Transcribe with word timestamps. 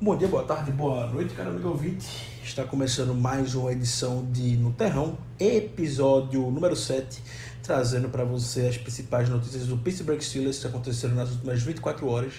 Bom 0.00 0.16
dia, 0.16 0.28
boa 0.28 0.44
tarde, 0.44 0.70
boa 0.70 1.08
noite, 1.08 1.34
cara 1.34 1.50
amigo 1.50 1.70
ouvinte. 1.70 2.06
Está 2.44 2.62
começando 2.62 3.12
mais 3.12 3.56
uma 3.56 3.72
edição 3.72 4.24
de 4.30 4.56
No 4.56 4.72
Terrão, 4.72 5.18
episódio 5.40 6.48
número 6.52 6.76
7, 6.76 7.20
trazendo 7.64 8.08
para 8.08 8.22
você 8.22 8.68
as 8.68 8.78
principais 8.78 9.28
notícias 9.28 9.66
do 9.66 9.76
Pittsburgh 9.76 10.20
Steelers 10.20 10.60
que 10.60 10.68
aconteceram 10.68 11.16
nas 11.16 11.32
últimas 11.32 11.60
24 11.64 12.06
horas. 12.06 12.32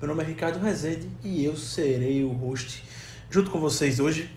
Meu 0.00 0.06
nome 0.06 0.22
é 0.22 0.26
Ricardo 0.26 0.60
Rezende 0.60 1.08
e 1.24 1.44
eu 1.44 1.56
serei 1.56 2.22
o 2.22 2.30
host 2.30 2.84
junto 3.28 3.50
com 3.50 3.58
vocês 3.58 3.98
hoje. 3.98 4.30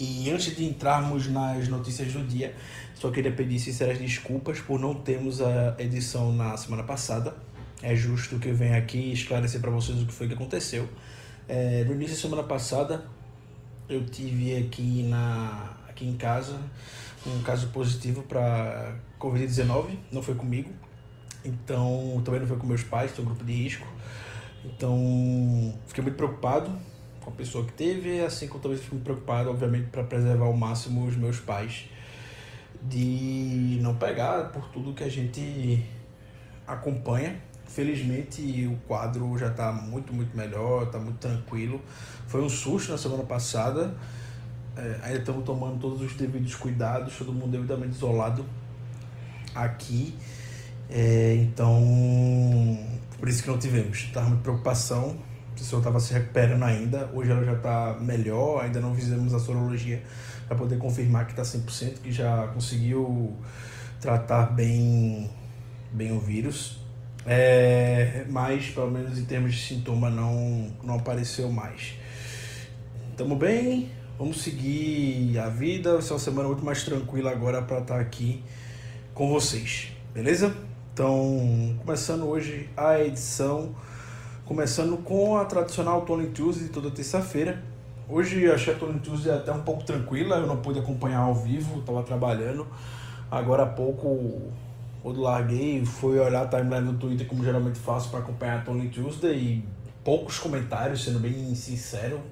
E 0.00 0.30
antes 0.30 0.56
de 0.56 0.64
entrarmos 0.64 1.28
nas 1.28 1.68
notícias 1.68 2.10
do 2.10 2.26
dia, 2.26 2.54
só 2.94 3.10
queria 3.10 3.32
pedir 3.32 3.58
sinceras 3.58 3.98
desculpas 3.98 4.60
por 4.60 4.80
não 4.80 4.94
termos 4.94 5.42
a 5.42 5.76
edição 5.78 6.32
na 6.32 6.56
semana 6.56 6.84
passada. 6.84 7.36
É 7.82 7.94
justo 7.94 8.38
que 8.38 8.48
eu 8.48 8.54
venha 8.54 8.78
aqui 8.78 9.12
esclarecer 9.12 9.60
para 9.60 9.70
vocês 9.70 10.00
o 10.00 10.06
que 10.06 10.12
foi 10.14 10.26
que 10.26 10.32
aconteceu. 10.32 10.88
É, 11.46 11.84
no 11.84 11.92
início 11.92 12.16
da 12.16 12.22
semana 12.22 12.42
passada, 12.42 13.04
eu 13.88 14.04
tive 14.06 14.56
aqui, 14.56 15.02
na, 15.02 15.76
aqui 15.88 16.06
em 16.06 16.16
casa 16.16 16.58
um 17.26 17.42
caso 17.42 17.68
positivo 17.68 18.22
para 18.22 18.96
Covid-19, 19.18 19.96
não 20.12 20.22
foi 20.22 20.34
comigo, 20.34 20.70
então 21.44 22.20
também 22.24 22.40
não 22.40 22.46
foi 22.46 22.56
com 22.56 22.66
meus 22.66 22.82
pais, 22.82 23.10
estou 23.10 23.24
um 23.24 23.28
grupo 23.28 23.44
de 23.44 23.52
risco. 23.52 23.86
Então 24.64 25.78
fiquei 25.86 26.02
muito 26.02 26.16
preocupado 26.16 26.70
com 27.20 27.30
a 27.30 27.32
pessoa 27.32 27.64
que 27.64 27.72
teve, 27.72 28.20
assim 28.20 28.48
como 28.48 28.60
talvez 28.60 28.82
fiquei 28.82 28.96
muito 28.96 29.04
preocupado, 29.04 29.50
obviamente, 29.50 29.88
para 29.88 30.04
preservar 30.04 30.46
ao 30.46 30.52
máximo 30.54 31.06
os 31.06 31.16
meus 31.16 31.38
pais 31.40 31.88
de 32.82 33.78
não 33.80 33.96
pegar 33.96 34.50
por 34.50 34.68
tudo 34.68 34.92
que 34.92 35.04
a 35.04 35.08
gente 35.08 35.84
acompanha 36.66 37.38
Felizmente 37.74 38.68
o 38.68 38.76
quadro 38.86 39.36
já 39.36 39.48
está 39.48 39.72
muito, 39.72 40.12
muito 40.12 40.36
melhor, 40.36 40.84
está 40.84 40.96
muito 40.96 41.18
tranquilo. 41.18 41.80
Foi 42.28 42.40
um 42.40 42.48
susto 42.48 42.92
na 42.92 42.98
semana 42.98 43.24
passada. 43.24 43.92
É, 44.76 45.00
ainda 45.02 45.18
estamos 45.18 45.44
tomando 45.44 45.80
todos 45.80 46.00
os 46.00 46.14
devidos 46.14 46.54
cuidados, 46.54 47.16
todo 47.18 47.32
mundo 47.32 47.50
devidamente 47.50 47.96
isolado 47.96 48.46
aqui. 49.52 50.14
É, 50.88 51.34
então, 51.34 52.78
por 53.18 53.28
isso 53.28 53.42
que 53.42 53.48
não 53.48 53.58
tivemos. 53.58 53.98
Estava 53.98 54.28
muita 54.28 54.44
preocupação. 54.44 55.16
A 55.50 55.58
pessoa 55.58 55.80
estava 55.80 55.98
se 55.98 56.14
recuperando 56.14 56.62
ainda. 56.62 57.10
Hoje 57.12 57.32
ela 57.32 57.44
já 57.44 57.54
está 57.54 57.96
melhor. 58.00 58.62
Ainda 58.62 58.80
não 58.80 58.94
fizemos 58.94 59.34
a 59.34 59.40
sorologia 59.40 60.00
para 60.46 60.56
poder 60.56 60.78
confirmar 60.78 61.26
que 61.26 61.32
está 61.32 61.42
100%, 61.42 62.02
que 62.02 62.12
já 62.12 62.46
conseguiu 62.54 63.36
tratar 64.00 64.52
bem, 64.52 65.28
bem 65.92 66.12
o 66.12 66.20
vírus. 66.20 66.83
É, 67.26 68.24
mas, 68.28 68.66
pelo 68.70 68.90
menos 68.90 69.18
em 69.18 69.24
termos 69.24 69.54
de 69.54 69.60
sintoma, 69.60 70.10
não, 70.10 70.70
não 70.82 70.96
apareceu 70.96 71.50
mais. 71.50 71.94
Tamo 73.16 73.36
bem, 73.36 73.90
vamos 74.18 74.42
seguir 74.42 75.38
a 75.38 75.48
vida. 75.48 75.94
Vai 75.94 76.02
ser 76.02 76.12
uma 76.12 76.18
semana 76.18 76.48
muito 76.48 76.64
mais 76.64 76.82
tranquila 76.84 77.30
agora 77.30 77.62
para 77.62 77.78
estar 77.78 77.94
tá 77.94 78.00
aqui 78.00 78.42
com 79.14 79.28
vocês, 79.30 79.92
beleza? 80.12 80.54
Então, 80.92 81.76
começando 81.78 82.24
hoje 82.24 82.68
a 82.76 83.00
edição, 83.00 83.74
começando 84.44 84.96
com 84.98 85.36
a 85.36 85.44
tradicional 85.44 86.02
Tony 86.02 86.28
Tuesday 86.28 86.66
de 86.66 86.72
toda 86.72 86.90
terça-feira. 86.90 87.62
Hoje 88.08 88.50
achei 88.50 88.74
a 88.74 88.76
Tony 88.76 88.98
Tuesday 88.98 89.32
até 89.32 89.50
um 89.50 89.62
pouco 89.62 89.82
tranquila, 89.82 90.36
eu 90.36 90.46
não 90.46 90.58
pude 90.58 90.78
acompanhar 90.78 91.20
ao 91.20 91.34
vivo, 91.34 91.80
estava 91.80 92.02
trabalhando. 92.02 92.66
Agora 93.30 93.62
há 93.62 93.66
pouco 93.66 94.52
quando 95.04 95.20
larguei, 95.20 95.84
fui 95.84 96.18
olhar 96.18 96.44
a 96.44 96.48
timeline 96.48 96.90
do 96.90 96.94
Twitter, 96.94 97.26
como 97.26 97.44
geralmente 97.44 97.78
faço 97.78 98.08
para 98.08 98.20
acompanhar 98.20 98.60
a 98.60 98.62
Tony 98.62 98.88
Tuesday, 98.88 99.36
e 99.36 99.64
poucos 100.02 100.38
comentários, 100.38 101.04
sendo 101.04 101.18
bem 101.18 101.54
sincero, 101.54 102.22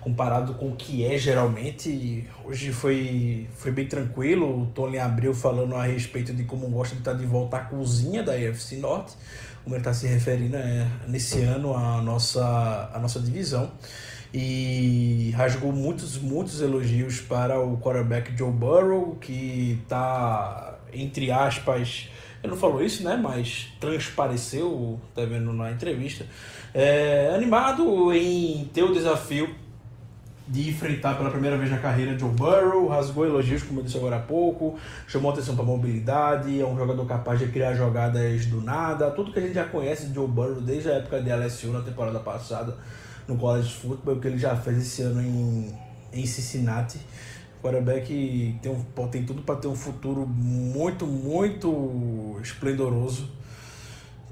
comparado 0.00 0.54
com 0.54 0.70
o 0.70 0.74
que 0.74 1.04
é 1.04 1.18
geralmente. 1.18 2.26
Hoje 2.46 2.72
foi, 2.72 3.46
foi 3.56 3.72
bem 3.72 3.86
tranquilo. 3.86 4.62
O 4.62 4.66
Tony 4.68 4.98
abriu 4.98 5.34
falando 5.34 5.76
a 5.76 5.84
respeito 5.84 6.32
de 6.32 6.44
como 6.44 6.66
gosta 6.68 6.94
de 6.94 7.02
estar 7.02 7.12
de 7.12 7.26
volta 7.26 7.58
à 7.58 7.60
cozinha 7.60 8.22
da 8.22 8.32
UFC 8.32 8.76
Norte, 8.76 9.12
como 9.62 9.76
ele 9.76 9.82
está 9.82 9.92
se 9.92 10.06
referindo 10.06 10.56
é, 10.56 10.88
nesse 11.06 11.42
ano 11.42 11.76
à 11.76 12.00
nossa, 12.00 12.90
à 12.94 12.98
nossa 12.98 13.20
divisão. 13.20 13.70
E 14.34 15.32
rasgou 15.36 15.72
muitos, 15.72 16.18
muitos 16.18 16.62
elogios 16.62 17.20
para 17.20 17.60
o 17.60 17.76
quarterback 17.76 18.36
Joe 18.36 18.50
Burrow, 18.50 19.16
que 19.16 19.78
está 19.82 20.72
entre 20.92 21.30
aspas, 21.30 22.08
ele 22.42 22.52
não 22.52 22.58
falou 22.58 22.82
isso, 22.82 23.02
né? 23.02 23.16
Mas 23.16 23.72
transpareceu, 23.80 25.00
tá 25.14 25.24
vendo 25.24 25.52
na 25.52 25.70
entrevista, 25.70 26.26
é, 26.74 27.32
animado 27.34 28.12
em 28.12 28.68
ter 28.72 28.82
o 28.82 28.92
desafio 28.92 29.54
de 30.46 30.68
enfrentar 30.68 31.16
pela 31.16 31.30
primeira 31.30 31.56
vez 31.56 31.70
na 31.70 31.78
carreira 31.78 32.18
Joe 32.18 32.28
Burrow, 32.28 32.88
rasgou 32.88 33.24
elogios, 33.24 33.62
como 33.62 33.80
eu 33.80 33.84
disse 33.84 33.96
agora 33.96 34.16
há 34.16 34.20
pouco, 34.20 34.76
chamou 35.06 35.30
atenção 35.30 35.54
para 35.54 35.64
mobilidade, 35.64 36.60
é 36.60 36.66
um 36.66 36.76
jogador 36.76 37.06
capaz 37.06 37.38
de 37.38 37.46
criar 37.46 37.74
jogadas 37.74 38.44
do 38.46 38.60
nada, 38.60 39.10
tudo 39.12 39.32
que 39.32 39.38
a 39.38 39.42
gente 39.42 39.54
já 39.54 39.64
conhece 39.64 40.08
de 40.08 40.14
Joe 40.14 40.26
Burrow 40.26 40.60
desde 40.60 40.90
a 40.90 40.94
época 40.94 41.22
de 41.22 41.30
LSU 41.30 41.68
na 41.68 41.80
temporada 41.80 42.18
passada 42.18 42.76
no 43.28 43.36
college 43.36 43.72
football, 43.72 44.20
que 44.20 44.28
ele 44.28 44.38
já 44.38 44.56
fez 44.56 44.78
esse 44.78 45.02
ano 45.02 45.20
em, 45.22 45.74
em 46.12 46.26
Cincinnati 46.26 46.98
quarterback 47.62 48.58
tem, 48.60 48.72
um, 48.72 49.08
tem 49.08 49.24
tudo 49.24 49.42
para 49.42 49.54
ter 49.54 49.68
um 49.68 49.76
futuro 49.76 50.26
muito, 50.26 51.06
muito 51.06 52.38
esplendoroso. 52.42 53.30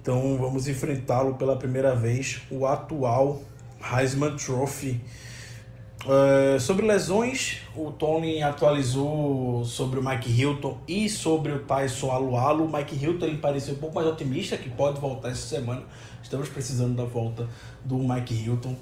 Então 0.02 0.36
vamos 0.36 0.66
enfrentá-lo 0.66 1.34
pela 1.34 1.56
primeira 1.56 1.94
vez, 1.94 2.42
o 2.50 2.66
atual 2.66 3.40
Heisman 3.80 4.36
Trophy. 4.36 5.00
Uh, 6.02 6.58
sobre 6.58 6.86
lesões, 6.86 7.58
o 7.76 7.90
Tony 7.90 8.42
atualizou 8.42 9.64
sobre 9.66 10.00
o 10.00 10.02
Mike 10.02 10.30
Hilton 10.30 10.78
e 10.88 11.10
sobre 11.10 11.52
o 11.52 11.58
Tyson 11.60 12.10
Alualo. 12.10 12.64
O 12.64 12.72
Mike 12.72 12.96
Hilton 12.96 13.26
ele 13.26 13.36
pareceu 13.36 13.74
um 13.74 13.78
pouco 13.78 13.94
mais 13.94 14.06
otimista 14.06 14.56
que 14.56 14.70
pode 14.70 14.98
voltar 14.98 15.28
essa 15.28 15.46
semana. 15.46 15.82
Estamos 16.22 16.48
precisando 16.48 16.96
da 16.96 17.04
volta 17.04 17.46
do 17.84 17.96
Mike 17.96 18.34
Hilton 18.34 18.74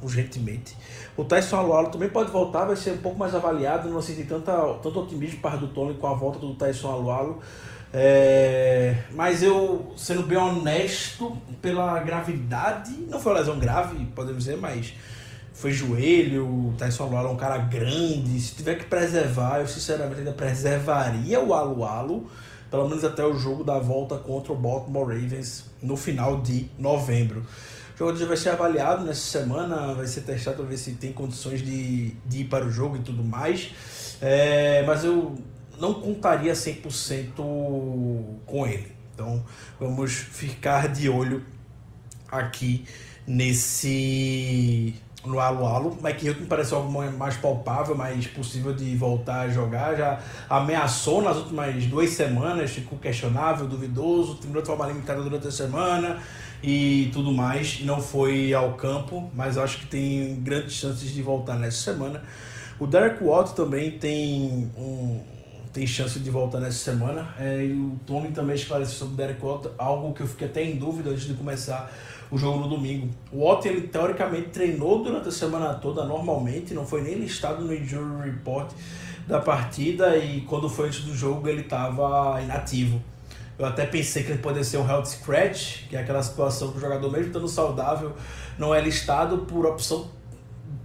urgentemente. 0.00 0.76
O 1.16 1.24
Tyson 1.24 1.56
Alualo 1.56 1.88
também 1.88 2.08
pode 2.08 2.30
voltar, 2.30 2.64
vai 2.64 2.76
ser 2.76 2.92
um 2.92 2.98
pouco 2.98 3.18
mais 3.18 3.34
avaliado, 3.34 3.88
não 3.88 4.02
senti 4.02 4.24
tanta, 4.24 4.52
tanto 4.82 5.00
otimismo 5.00 5.40
para 5.40 5.56
do 5.56 5.68
Tony 5.68 5.94
com 5.94 6.06
a 6.06 6.14
volta 6.14 6.38
do 6.38 6.54
Tyson 6.54 6.90
Alualo. 6.90 7.40
É, 7.92 9.02
mas 9.12 9.42
eu, 9.42 9.92
sendo 9.96 10.22
bem 10.22 10.38
honesto, 10.38 11.36
pela 11.60 11.98
gravidade, 12.00 12.92
não 13.08 13.20
foi 13.20 13.32
uma 13.32 13.38
lesão 13.40 13.58
grave, 13.58 14.04
podemos 14.06 14.44
dizer, 14.44 14.56
mas 14.56 14.94
foi 15.52 15.72
joelho, 15.72 16.46
o 16.46 16.74
Tyson 16.78 17.04
Alualo 17.04 17.28
é 17.28 17.32
um 17.32 17.36
cara 17.36 17.58
grande, 17.58 18.40
se 18.40 18.54
tiver 18.54 18.76
que 18.76 18.84
preservar, 18.84 19.60
eu 19.60 19.68
sinceramente 19.68 20.20
ainda 20.20 20.32
preservaria 20.32 21.40
o 21.40 21.52
Alualo, 21.52 22.26
pelo 22.70 22.88
menos 22.88 23.04
até 23.04 23.24
o 23.24 23.36
jogo 23.36 23.62
da 23.62 23.78
volta 23.78 24.16
contra 24.16 24.52
o 24.52 24.56
Baltimore 24.56 25.06
Ravens 25.06 25.66
no 25.82 25.96
final 25.96 26.40
de 26.40 26.70
novembro. 26.78 27.44
O 27.94 27.98
jogador 27.98 28.26
vai 28.26 28.36
ser 28.36 28.48
avaliado 28.48 29.04
nessa 29.04 29.20
semana, 29.20 29.92
vai 29.94 30.06
ser 30.06 30.22
testado 30.22 30.56
para 30.56 30.66
ver 30.66 30.78
se 30.78 30.92
tem 30.92 31.12
condições 31.12 31.62
de, 31.62 32.16
de 32.26 32.40
ir 32.40 32.44
para 32.44 32.64
o 32.64 32.70
jogo 32.70 32.96
e 32.96 33.00
tudo 33.00 33.22
mais. 33.22 33.72
É, 34.20 34.82
mas 34.86 35.04
eu 35.04 35.36
não 35.78 35.94
contaria 35.94 36.54
100% 36.54 37.34
com 38.46 38.66
ele. 38.66 38.92
Então 39.14 39.44
vamos 39.78 40.12
ficar 40.12 40.88
de 40.88 41.08
olho 41.08 41.44
aqui 42.30 42.86
nesse 43.26 44.94
no 45.24 45.38
Alo 45.38 45.66
Alo. 45.66 45.98
Mike 46.02 46.26
Hilton 46.26 46.46
parece 46.46 46.74
algo 46.74 46.90
mais 46.90 47.36
palpável, 47.36 47.94
mais 47.94 48.26
possível 48.26 48.74
de 48.74 48.96
voltar 48.96 49.42
a 49.42 49.48
jogar. 49.48 49.96
Já 49.96 50.20
ameaçou 50.48 51.22
nas 51.22 51.36
últimas 51.36 51.84
duas 51.86 52.10
semanas, 52.10 52.70
ficou 52.70 52.98
questionável, 52.98 53.66
duvidoso, 53.66 54.36
terminou 54.36 54.62
de 54.62 54.68
forma 54.68 54.86
limitada 54.86 55.22
durante 55.22 55.48
a 55.48 55.52
semana 55.52 56.18
e 56.62 57.10
tudo 57.12 57.32
mais. 57.32 57.80
Não 57.84 58.00
foi 58.00 58.52
ao 58.52 58.74
campo, 58.74 59.30
mas 59.34 59.56
acho 59.56 59.78
que 59.78 59.86
tem 59.86 60.36
grandes 60.40 60.74
chances 60.74 61.12
de 61.12 61.22
voltar 61.22 61.56
nessa 61.56 61.78
semana. 61.78 62.22
O 62.78 62.86
Derek 62.86 63.22
Watt 63.22 63.54
também 63.54 63.92
tem 63.92 64.70
um, 64.76 65.20
tem 65.72 65.86
chance 65.86 66.18
de 66.18 66.30
voltar 66.30 66.60
nessa 66.60 66.78
semana. 66.78 67.34
É, 67.38 67.64
e 67.64 67.72
o 67.72 67.98
Tony 68.06 68.30
também 68.32 68.54
esclareceu 68.54 68.94
sobre 68.94 69.14
o 69.14 69.16
Derek 69.16 69.44
Watt, 69.44 69.68
algo 69.78 70.12
que 70.12 70.22
eu 70.22 70.26
fiquei 70.26 70.46
até 70.48 70.62
em 70.62 70.76
dúvida 70.76 71.10
antes 71.10 71.24
de 71.24 71.34
começar 71.34 71.90
o 72.32 72.38
jogo 72.38 72.60
no 72.60 72.68
domingo. 72.68 73.10
O 73.30 73.44
Watt, 73.44 73.68
ele 73.68 73.82
teoricamente 73.82 74.48
treinou 74.48 75.04
durante 75.04 75.28
a 75.28 75.32
semana 75.32 75.74
toda 75.74 76.04
normalmente, 76.04 76.72
não 76.72 76.86
foi 76.86 77.02
nem 77.02 77.14
listado 77.14 77.62
no 77.62 77.74
injury 77.74 78.30
report 78.30 78.72
da 79.28 79.38
partida 79.38 80.16
e 80.16 80.40
quando 80.40 80.68
foi 80.68 80.88
antes 80.88 81.04
do 81.04 81.14
jogo 81.14 81.46
ele 81.46 81.60
estava 81.60 82.40
inativo. 82.42 83.00
Eu 83.58 83.66
até 83.66 83.84
pensei 83.84 84.24
que 84.24 84.32
ele 84.32 84.40
poderia 84.40 84.64
ser 84.64 84.78
um 84.78 84.88
health 84.88 85.04
scratch, 85.04 85.86
que 85.88 85.94
é 85.94 86.00
aquela 86.00 86.22
situação 86.22 86.72
que 86.72 86.78
o 86.78 86.80
jogador, 86.80 87.12
mesmo 87.12 87.26
estando 87.26 87.46
saudável, 87.46 88.16
não 88.58 88.74
é 88.74 88.80
listado 88.80 89.38
por 89.40 89.66
opção 89.66 90.10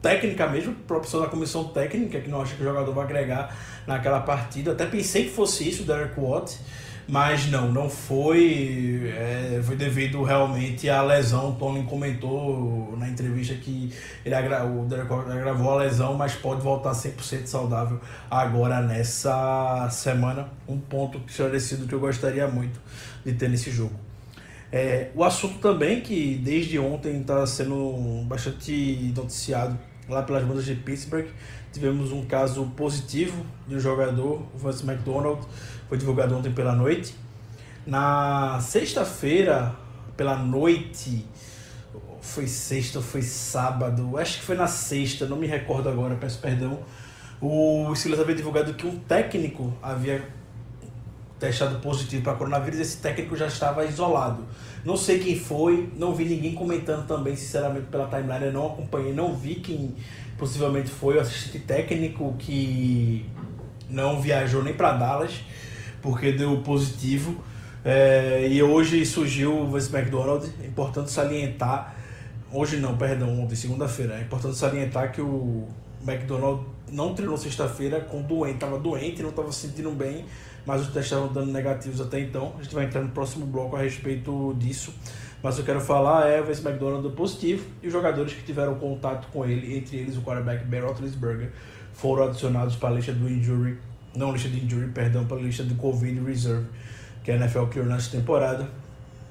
técnica 0.02 0.48
mesmo, 0.48 0.76
por 0.86 0.98
opção 0.98 1.22
da 1.22 1.28
comissão 1.28 1.64
técnica, 1.64 2.20
que 2.20 2.30
não 2.30 2.42
acha 2.42 2.56
que 2.56 2.62
o 2.62 2.66
jogador 2.66 2.94
vai 2.94 3.06
agregar 3.06 3.56
naquela 3.88 4.20
partida. 4.20 4.74
Até 4.74 4.86
pensei 4.86 5.24
que 5.24 5.32
fosse 5.32 5.68
isso, 5.68 5.84
o 5.84 5.86
Derek 5.86 6.20
Watt, 6.20 6.60
Mas 7.08 7.50
não, 7.50 7.72
não 7.72 7.90
foi. 7.90 9.14
É, 9.16 9.62
foi 9.64 9.78
devido 9.78 10.24
realmente 10.24 10.90
à 10.90 11.02
lesão. 11.02 11.52
O 11.52 11.56
Tony 11.56 11.84
comentou 11.84 12.96
na 12.98 13.08
entrevista 13.08 13.54
que 13.56 13.94
ele 14.26 14.36
agra, 14.36 14.66
o 14.66 14.86
Derek 14.86 15.12
agravou 15.14 15.72
a 15.72 15.84
lesão, 15.84 16.16
mas 16.16 16.34
pode 16.36 16.62
voltar 16.62 16.92
100% 16.92 17.46
saudável 17.46 18.00
agora 18.30 18.82
nessa 18.82 19.88
semana. 19.90 20.50
Um 20.68 20.78
ponto 20.78 21.22
esclarecido 21.26 21.88
que 21.88 21.94
eu 21.94 22.00
gostaria 22.00 22.48
muito 22.48 22.80
de 23.26 23.34
ter 23.34 23.50
nesse 23.50 23.72
jogo. 23.72 23.96
É, 24.70 25.12
o 25.16 25.24
assunto 25.24 25.60
também 25.60 26.02
que 26.02 26.36
desde 26.44 26.78
ontem 26.78 27.22
está 27.22 27.48
sendo 27.48 28.24
bastante 28.26 29.14
noticiado 29.16 29.80
lá 30.10 30.24
pelas 30.24 30.44
bandas 30.44 30.66
de 30.66 30.76
Pittsburgh. 30.76 31.28
Tivemos 31.72 32.12
um 32.12 32.26
caso 32.26 32.66
positivo 32.76 33.46
de 33.68 33.76
um 33.76 33.80
jogador, 33.80 34.46
o 34.54 34.58
Vance 34.58 34.84
McDonald, 34.84 35.42
foi 35.88 35.98
divulgado 35.98 36.38
ontem 36.38 36.52
pela 36.52 36.74
noite. 36.74 37.16
Na 37.86 38.60
sexta-feira, 38.60 39.76
pela 40.16 40.36
noite, 40.36 41.26
foi 42.22 42.48
sexta 42.48 43.02
foi 43.02 43.22
sábado, 43.22 44.18
acho 44.18 44.40
que 44.40 44.46
foi 44.46 44.56
na 44.56 44.68
sexta, 44.68 45.26
não 45.26 45.38
me 45.38 45.48
recordo 45.48 45.88
agora, 45.90 46.16
peço 46.16 46.40
perdão. 46.40 46.80
O 47.42 47.94
Silas 47.96 48.20
havia 48.20 48.36
divulgado 48.36 48.74
que 48.74 48.86
um 48.86 49.00
técnico 49.00 49.74
havia 49.82 50.28
testado 51.40 51.80
positivo 51.80 52.24
para 52.24 52.34
coronavírus, 52.34 52.80
esse 52.80 52.98
técnico 52.98 53.36
já 53.36 53.48
estava 53.48 53.86
isolado. 53.86 54.44
Não 54.84 54.98
sei 54.98 55.20
quem 55.20 55.40
foi, 55.40 55.90
não 55.96 56.14
vi 56.14 56.26
ninguém 56.26 56.54
comentando 56.54 57.08
também, 57.08 57.36
sinceramente, 57.36 57.88
pela 57.88 58.08
timeline, 58.08 58.46
eu 58.46 58.54
não 58.54 58.68
acompanhei, 58.68 59.14
não 59.14 59.36
vi 59.36 59.56
quem 59.56 59.96
possivelmente 60.38 60.90
foi 60.90 61.18
o 61.18 61.20
assistente 61.20 61.60
técnico 61.60 62.36
que 62.38 63.26
não 63.90 64.20
viajou 64.20 64.64
nem 64.64 64.74
para 64.74 64.94
Dallas, 64.94 65.42
porque 66.08 66.32
deu 66.32 66.62
positivo. 66.62 67.36
É, 67.84 68.48
e 68.50 68.64
hoje 68.64 69.06
surgiu 69.06 69.60
o 69.60 69.72
Vince 69.72 69.94
McDonald, 69.94 70.50
é 70.64 70.66
importante 70.66 71.12
salientar, 71.12 71.96
hoje 72.52 72.78
não, 72.78 72.98
perdão, 72.98 73.42
ontem, 73.42 73.56
segunda-feira, 73.56 74.16
é 74.16 74.22
importante 74.22 74.58
salientar 74.58 75.12
que 75.12 75.22
o 75.22 75.68
McDonald 76.06 76.66
não 76.90 77.14
treinou 77.14 77.38
sexta-feira 77.38 78.00
com 78.00 78.22
doente, 78.22 78.56
estava 78.56 78.80
doente, 78.80 79.22
não 79.22 79.30
estava 79.30 79.52
se 79.52 79.68
sentindo 79.68 79.92
bem, 79.92 80.26
mas 80.66 80.82
os 80.82 80.88
testes 80.88 81.12
estavam 81.12 81.32
dando 81.32 81.52
negativos 81.52 82.00
até 82.00 82.22
então. 82.22 82.54
A 82.58 82.64
gente 82.64 82.74
vai 82.74 82.86
entrar 82.86 83.02
no 83.02 83.10
próximo 83.10 83.46
bloco 83.46 83.76
a 83.76 83.80
respeito 83.80 84.56
disso. 84.58 84.94
Mas 85.44 85.58
eu 85.60 85.66
quero 85.66 85.80
falar 85.80 86.28
é 86.28 86.42
o 86.42 86.46
Vince 86.46 86.66
McDonald 86.66 87.08
positivo 87.16 87.64
e 87.84 87.88
os 87.88 87.94
jogadores 87.94 88.34
que 88.34 88.42
tiveram 88.44 88.76
contato 88.76 89.28
com 89.28 89.46
ele, 89.46 89.78
entre 89.78 89.98
eles 89.98 90.18
o 90.18 90.22
quarterback 90.22 90.66
Ben 90.66 90.82
Roethlisberger, 90.82 91.52
foram 91.94 92.24
adicionados 92.24 92.76
para 92.76 92.90
a 92.90 92.92
lista 92.94 93.12
do 93.12 93.30
injury, 93.30 93.78
não 94.18 94.32
lista 94.32 94.50
de 94.50 94.64
injury, 94.64 94.90
perdão, 94.90 95.26
para 95.26 95.38
a 95.38 95.42
lista 95.42 95.64
de 95.64 95.76
Covid 95.76 96.20
Reserve, 96.22 96.66
que 97.24 97.32
a 97.32 97.36
NFL 97.36 97.66
criou 97.66 97.86
nesta 97.86 98.18
temporada. 98.18 98.68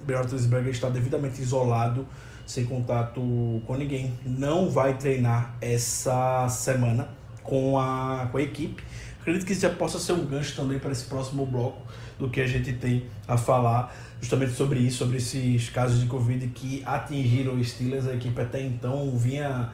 Ben 0.06 0.16
Roethlisberger 0.16 0.70
está 0.70 0.88
devidamente 0.88 1.42
isolado, 1.42 2.06
sem 2.46 2.64
contato 2.64 3.20
com 3.66 3.76
ninguém, 3.76 4.14
não 4.24 4.70
vai 4.70 4.96
treinar 4.96 5.56
essa 5.60 6.48
semana 6.48 7.08
com 7.42 7.78
a, 7.78 8.28
com 8.30 8.38
a 8.38 8.42
equipe 8.42 8.82
Acredito 9.26 9.44
que 9.44 9.54
isso 9.54 9.62
já 9.62 9.70
possa 9.70 9.98
ser 9.98 10.12
um 10.12 10.24
gancho 10.24 10.54
também 10.54 10.78
para 10.78 10.92
esse 10.92 11.04
próximo 11.06 11.44
bloco 11.44 11.82
do 12.16 12.30
que 12.30 12.40
a 12.40 12.46
gente 12.46 12.72
tem 12.74 13.06
a 13.26 13.36
falar 13.36 13.92
justamente 14.20 14.52
sobre 14.52 14.78
isso, 14.78 14.98
sobre 14.98 15.16
esses 15.16 15.68
casos 15.68 16.00
de 16.00 16.06
Covid 16.06 16.46
que 16.54 16.80
atingiram 16.86 17.56
os 17.56 17.70
Steelers. 17.70 18.06
A 18.06 18.14
equipe 18.14 18.40
até 18.40 18.62
então 18.62 19.18
vinha 19.18 19.70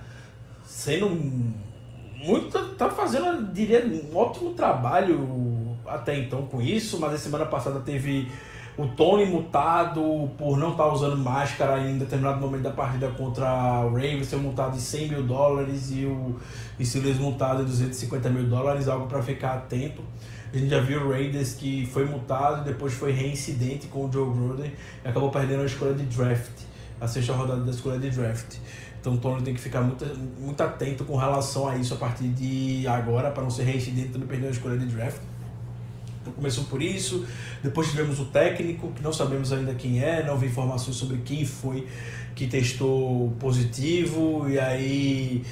sendo 0.64 1.54
muito. 2.22 2.58
tá 2.76 2.88
fazendo, 2.90 3.52
diria, 3.52 3.84
um 3.84 4.16
ótimo 4.16 4.54
trabalho 4.54 5.76
até 5.86 6.18
então 6.18 6.42
com 6.46 6.60
isso, 6.60 6.98
mas 6.98 7.14
a 7.14 7.18
semana 7.18 7.46
passada 7.46 7.80
teve 7.80 8.28
o 8.76 8.86
Tony 8.86 9.26
mutado 9.26 10.30
por 10.38 10.56
não 10.56 10.70
estar 10.70 10.84
tá 10.84 10.92
usando 10.92 11.16
máscara 11.16 11.80
em 11.80 11.98
determinado 11.98 12.40
momento 12.40 12.62
da 12.62 12.70
partida 12.70 13.08
contra 13.08 13.80
o 13.84 13.92
Ravens, 13.92 14.26
ser 14.26 14.36
multado 14.36 14.76
de 14.76 14.80
100 14.80 15.08
mil 15.08 15.22
dólares 15.24 15.90
e 15.90 16.06
o 16.06 16.36
Steelers 16.82 17.18
multado 17.18 17.64
de 17.64 17.70
250 17.70 18.30
mil 18.30 18.44
dólares, 18.44 18.88
algo 18.88 19.06
para 19.06 19.22
ficar 19.22 19.54
atento. 19.54 20.02
A 20.52 20.56
gente 20.56 20.70
já 20.70 20.80
viu 20.80 21.06
o 21.06 21.10
Raiders 21.10 21.54
que 21.54 21.86
foi 21.86 22.04
multado, 22.04 22.64
depois 22.64 22.92
foi 22.92 23.12
reincidente 23.12 23.86
com 23.86 24.06
o 24.06 24.12
Joe 24.12 24.30
Gruden 24.32 24.72
e 25.04 25.08
acabou 25.08 25.30
perdendo 25.30 25.62
a 25.62 25.66
escolha 25.66 25.94
de 25.94 26.04
draft, 26.04 26.62
a 27.00 27.08
sexta 27.08 27.32
rodada 27.32 27.62
da 27.62 27.70
escolha 27.70 27.98
de 27.98 28.10
draft. 28.10 28.56
Então 29.02 29.14
o 29.14 29.18
Tony 29.18 29.42
tem 29.42 29.52
que 29.52 29.60
ficar 29.60 29.80
muito, 29.80 30.06
muito 30.38 30.60
atento 30.62 31.04
com 31.04 31.16
relação 31.16 31.68
a 31.68 31.76
isso 31.76 31.92
a 31.92 31.96
partir 31.96 32.28
de 32.28 32.86
agora, 32.86 33.32
para 33.32 33.42
não 33.42 33.50
ser 33.50 33.64
reincidente 33.64 34.16
e 34.16 34.20
perder 34.20 34.46
a 34.46 34.50
escolha 34.50 34.78
de 34.78 34.86
draft. 34.86 35.20
Então 36.20 36.32
começou 36.34 36.62
por 36.64 36.80
isso, 36.80 37.26
depois 37.64 37.90
tivemos 37.90 38.20
o 38.20 38.26
técnico, 38.26 38.92
que 38.92 39.02
não 39.02 39.12
sabemos 39.12 39.52
ainda 39.52 39.74
quem 39.74 40.00
é, 40.00 40.24
não 40.24 40.38
vi 40.38 40.46
informações 40.46 40.96
sobre 40.96 41.16
quem 41.18 41.44
foi 41.44 41.88
que 42.36 42.46
testou 42.46 43.32
positivo, 43.40 44.48
e 44.48 44.56
aí 44.56 45.44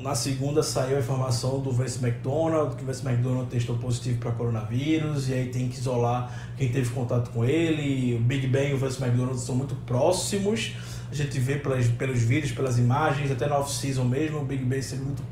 na 0.00 0.14
segunda 0.14 0.62
saiu 0.62 0.96
a 0.96 1.00
informação 1.00 1.58
do 1.58 1.72
Vince 1.72 2.04
McDonald, 2.04 2.76
que 2.76 2.84
o 2.84 2.86
Vince 2.86 3.04
McDonald 3.04 3.50
testou 3.50 3.76
positivo 3.76 4.20
para 4.20 4.30
coronavírus, 4.30 5.28
e 5.28 5.34
aí 5.34 5.46
tem 5.48 5.68
que 5.68 5.78
isolar 5.78 6.32
quem 6.56 6.68
teve 6.68 6.88
contato 6.90 7.30
com 7.30 7.44
ele. 7.44 8.14
O 8.14 8.20
Big 8.20 8.46
Ben 8.46 8.70
e 8.70 8.74
o 8.74 8.78
Vince 8.78 9.02
McDonald 9.02 9.40
são 9.40 9.56
muito 9.56 9.74
próximos, 9.84 10.76
a 11.10 11.14
gente 11.14 11.38
vê 11.40 11.56
pelas, 11.56 11.88
pelos 11.88 12.20
vídeos, 12.20 12.52
pelas 12.52 12.78
imagens, 12.78 13.30
até 13.30 13.46
na 13.46 13.58
off-season 13.58 14.04
mesmo, 14.04 14.40
o 14.40 14.44
Big 14.44 14.64
Ben 14.64 14.80
sendo 14.80 15.04
muito, 15.04 15.22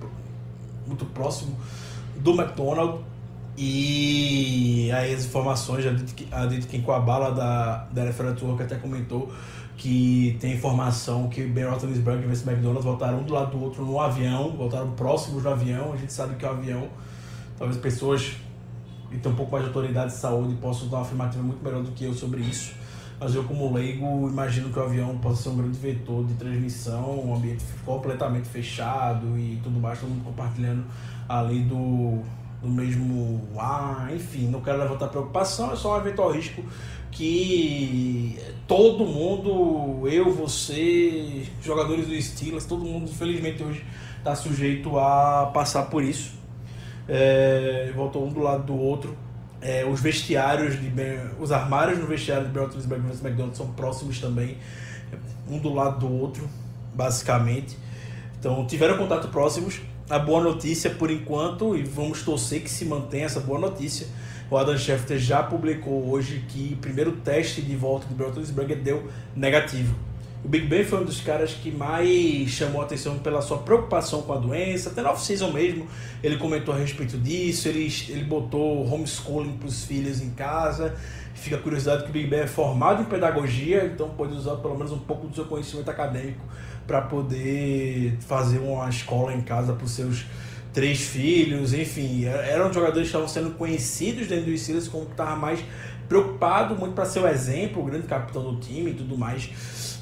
muito 0.86 1.04
próximo 1.06 1.56
do 2.16 2.32
McDonald. 2.32 3.04
E 3.56 4.90
aí 4.92 5.12
as 5.12 5.25
informações, 5.25 5.84
a 6.30 6.46
Ditkin 6.46 6.82
com 6.82 6.92
a 6.92 7.00
bala 7.00 7.32
da, 7.32 7.88
da 7.92 8.04
NFL 8.04 8.25
Network 8.25 8.62
até 8.62 8.76
comentou 8.76 9.32
que 9.76 10.36
tem 10.40 10.54
informação 10.54 11.28
que 11.28 11.44
Ben 11.44 11.64
Roethlisberger 11.64 12.25
e 12.25 12.26
Vince 12.26 12.48
McDonald 12.48 12.82
voltaram 12.82 13.20
um 13.20 13.22
do 13.22 13.32
lado 13.32 13.52
do 13.52 13.62
outro 13.62 13.84
no 13.84 14.00
avião, 14.00 14.50
voltaram 14.50 14.90
próximos 14.90 15.44
do 15.44 15.48
avião. 15.48 15.92
A 15.92 15.96
gente 15.96 16.12
sabe 16.12 16.34
que 16.34 16.44
o 16.44 16.48
avião, 16.48 16.88
talvez 17.56 17.80
pessoas 17.80 18.36
que 19.08 19.19
têm 19.19 19.32
um 19.32 19.36
pouco 19.36 19.52
mais 19.52 19.64
de 19.64 19.70
autoridade 19.70 20.12
de 20.12 20.19
saúde 20.19 20.54
possam 20.56 20.88
dar 20.88 20.96
uma 20.98 21.02
afirmativa 21.02 21.42
muito 21.42 21.64
melhor 21.64 21.82
do 21.82 21.92
que 21.92 22.04
eu 22.04 22.12
sobre 22.12 22.40
isso. 22.42 22.75
Mas 23.20 23.35
eu, 23.35 23.43
como 23.44 23.73
leigo, 23.75 24.29
imagino 24.29 24.70
que 24.70 24.79
o 24.79 24.82
avião 24.82 25.19
possa 25.19 25.44
ser 25.44 25.49
um 25.49 25.56
grande 25.56 25.79
vetor 25.79 26.25
de 26.25 26.35
transmissão, 26.35 27.26
um 27.26 27.35
ambiente 27.35 27.65
completamente 27.85 28.49
fechado 28.49 29.37
e 29.37 29.59
tudo 29.62 29.81
mais, 29.81 29.99
todo 29.99 30.09
mundo 30.09 30.25
compartilhando 30.25 30.85
ali 31.29 31.61
do, 31.61 32.23
no 32.62 32.70
mesmo 32.70 33.43
ar, 33.59 34.15
enfim, 34.15 34.47
não 34.49 34.61
quero 34.61 34.79
levantar 34.79 35.09
preocupação, 35.09 35.73
é 35.73 35.76
só 35.76 35.97
um 35.97 36.00
eventual 36.00 36.31
risco 36.31 36.62
que 37.11 38.38
todo 38.67 39.05
mundo, 39.05 40.06
eu, 40.09 40.32
você, 40.32 41.47
jogadores 41.62 42.06
do 42.06 42.21
Steelers, 42.21 42.67
todo 42.67 42.85
mundo, 42.85 43.11
infelizmente, 43.11 43.62
hoje 43.62 43.85
está 44.19 44.35
sujeito 44.35 44.99
a 44.99 45.50
passar 45.52 45.85
por 45.85 46.02
isso. 46.02 46.37
É, 47.09 47.90
voltou 47.97 48.26
um 48.26 48.28
do 48.28 48.40
lado 48.40 48.64
do 48.64 48.78
outro. 48.78 49.16
É, 49.61 49.85
os 49.85 50.00
vestiários, 50.00 50.81
de 50.81 50.88
ben, 50.88 51.19
os 51.41 51.50
armários 51.50 51.99
no 51.99 52.07
vestiário 52.07 52.47
de 52.47 52.53
Ben 52.53 52.62
Roethlisberger 52.62 53.07
e 53.07 53.27
McDonald 53.27 53.57
são 53.57 53.73
próximos 53.73 54.21
também, 54.21 54.57
um 55.50 55.59
do 55.59 55.73
lado 55.73 55.99
do 55.99 56.12
outro, 56.12 56.49
basicamente. 56.95 57.77
Então, 58.38 58.65
tiveram 58.67 58.97
contato 58.97 59.29
próximos 59.29 59.81
a 60.09 60.19
boa 60.19 60.43
notícia 60.43 60.91
por 60.91 61.11
enquanto, 61.11 61.77
e 61.77 61.83
vamos 61.83 62.23
torcer 62.23 62.62
que 62.62 62.71
se 62.71 62.85
mantenha 62.85 63.27
essa 63.27 63.41
boa 63.41 63.59
notícia. 63.59 64.07
O 64.50 64.57
Adam 64.57 64.79
Schefter 64.79 65.19
já 65.19 65.43
publicou 65.43 66.09
hoje 66.09 66.45
que 66.49 66.75
o 66.75 66.77
primeiro 66.77 67.12
teste 67.12 67.61
de 67.61 67.77
volta 67.77 68.07
de 68.07 68.15
Bertelsberger 68.15 68.81
deu 68.81 69.11
negativo. 69.37 69.95
O 70.45 70.49
Big 70.49 70.66
Ben 70.66 70.85
foi 70.85 71.00
um 71.00 71.04
dos 71.04 71.21
caras 71.21 71.52
que 71.52 71.71
mais 71.71 72.49
chamou 72.50 72.80
atenção 72.80 73.18
pela 73.18 73.42
sua 73.42 73.59
preocupação 73.59 74.23
com 74.23 74.33
a 74.33 74.37
doença, 74.37 74.90
até 74.90 75.02
na 75.02 75.11
off-season 75.11 75.50
mesmo 75.50 75.87
ele 76.23 76.37
comentou 76.37 76.73
a 76.73 76.78
respeito 76.78 77.18
disso, 77.18 77.68
ele, 77.68 77.92
ele 78.09 78.25
botou 78.25 78.87
homeschooling 78.87 79.59
para 79.59 79.68
os 79.68 79.85
filhos 79.85 80.23
em 80.23 80.30
casa. 80.30 80.95
Fica 81.35 81.57
a 81.57 81.59
curiosidade 81.59 82.04
que 82.04 82.11
o 82.11 82.12
Big 82.12 82.28
Ben 82.28 82.40
é 82.40 82.47
formado 82.47 83.02
em 83.02 83.04
pedagogia, 83.04 83.85
então 83.85 84.11
pode 84.11 84.35
usar 84.35 84.57
pelo 84.57 84.75
menos 84.76 84.92
um 84.92 84.99
pouco 84.99 85.26
do 85.26 85.35
seu 85.35 85.45
conhecimento 85.45 85.90
acadêmico 85.90 86.45
para 86.87 87.02
poder 87.02 88.16
fazer 88.21 88.59
uma 88.59 88.88
escola 88.88 89.33
em 89.35 89.40
casa 89.40 89.73
para 89.73 89.85
os 89.85 89.92
seus 89.92 90.25
três 90.73 91.00
filhos, 91.00 91.75
enfim, 91.75 92.25
eram 92.25 92.73
jogadores 92.73 93.02
que 93.02 93.07
estavam 93.07 93.28
sendo 93.28 93.50
conhecidos 93.50 94.28
dentro 94.28 94.47
do 94.47 94.57
Steelers 94.57 94.87
como 94.87 95.07
que 95.07 95.12
estava 95.12 95.35
mais 95.35 95.61
preocupado 96.09 96.75
muito 96.75 96.95
para 96.95 97.05
ser 97.05 97.21
o 97.21 97.29
exemplo, 97.29 97.83
o 97.83 97.85
grande 97.85 98.07
capitão 98.07 98.43
do 98.43 98.59
time 98.59 98.91
e 98.91 98.95
tudo 98.95 99.17
mais 99.17 99.50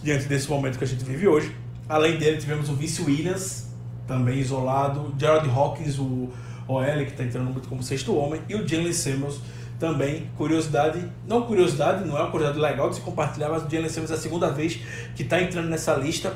diante 0.03 0.27
desse 0.27 0.49
momento 0.49 0.79
que 0.79 0.85
a 0.85 0.87
gente 0.87 1.05
vive 1.05 1.27
hoje. 1.27 1.55
Além 1.89 2.17
dele 2.17 2.39
tivemos 2.39 2.69
o 2.69 2.75
Vince 2.75 3.03
Williams, 3.03 3.69
também 4.07 4.39
isolado, 4.39 5.15
Gerald 5.19 5.49
Hawkins, 5.51 5.99
o 5.99 6.31
OL 6.69 6.85
que 6.85 7.03
está 7.11 7.25
entrando 7.25 7.51
muito 7.51 7.69
como 7.69 7.83
sexto 7.83 8.17
homem, 8.17 8.41
e 8.49 8.55
o 8.55 8.67
Jalen 8.67 8.93
Simmons 8.93 9.41
também, 9.79 10.31
curiosidade, 10.37 11.05
não 11.27 11.43
curiosidade, 11.43 12.07
não 12.07 12.17
é 12.17 12.23
uma 12.23 12.31
curiosidade 12.31 12.61
legal 12.61 12.89
de 12.89 12.97
se 12.97 13.03
compartilhar, 13.03 13.51
mas 13.51 13.65
o 13.65 13.71
Jalen 13.71 13.89
Simmons 13.89 14.11
é 14.11 14.15
a 14.15 14.19
segunda 14.19 14.51
vez 14.51 14.81
que 15.15 15.23
está 15.23 15.41
entrando 15.41 15.69
nessa 15.69 15.95
lista, 15.95 16.35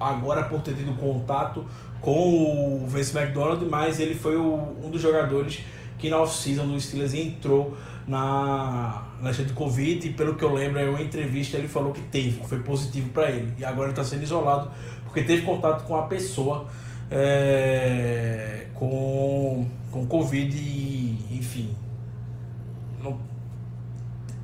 agora 0.00 0.44
por 0.44 0.60
ter 0.60 0.74
tido 0.74 0.96
contato 0.96 1.66
com 2.00 2.84
o 2.84 2.86
Vince 2.86 3.16
McDonald, 3.16 3.64
mas 3.66 4.00
ele 4.00 4.14
foi 4.14 4.36
o, 4.36 4.76
um 4.82 4.90
dos 4.90 5.02
jogadores 5.02 5.60
que 5.98 6.08
na 6.08 6.20
off-season 6.20 6.66
do 6.66 6.80
Steelers 6.80 7.14
entrou 7.14 7.76
na, 8.06 9.06
na 9.20 9.28
lista 9.28 9.44
de 9.44 9.52
Covid 9.52 10.06
e 10.06 10.12
pelo 10.12 10.34
que 10.34 10.44
eu 10.44 10.54
lembro, 10.54 10.80
em 10.80 10.88
uma 10.88 11.02
entrevista 11.02 11.56
ele 11.56 11.68
falou 11.68 11.92
que 11.92 12.00
teve, 12.02 12.40
que 12.40 12.48
foi 12.48 12.60
positivo 12.60 13.10
para 13.10 13.30
ele. 13.30 13.52
E 13.58 13.64
agora 13.64 13.88
ele 13.88 13.92
está 13.92 14.04
sendo 14.04 14.22
isolado 14.22 14.70
porque 15.04 15.22
teve 15.22 15.42
contato 15.42 15.84
com 15.84 15.96
a 15.96 16.02
pessoa 16.02 16.66
é, 17.10 18.66
com, 18.74 19.66
com 19.90 20.06
Covid 20.06 20.56
e, 20.56 21.18
enfim, 21.32 21.74
não 23.02 23.18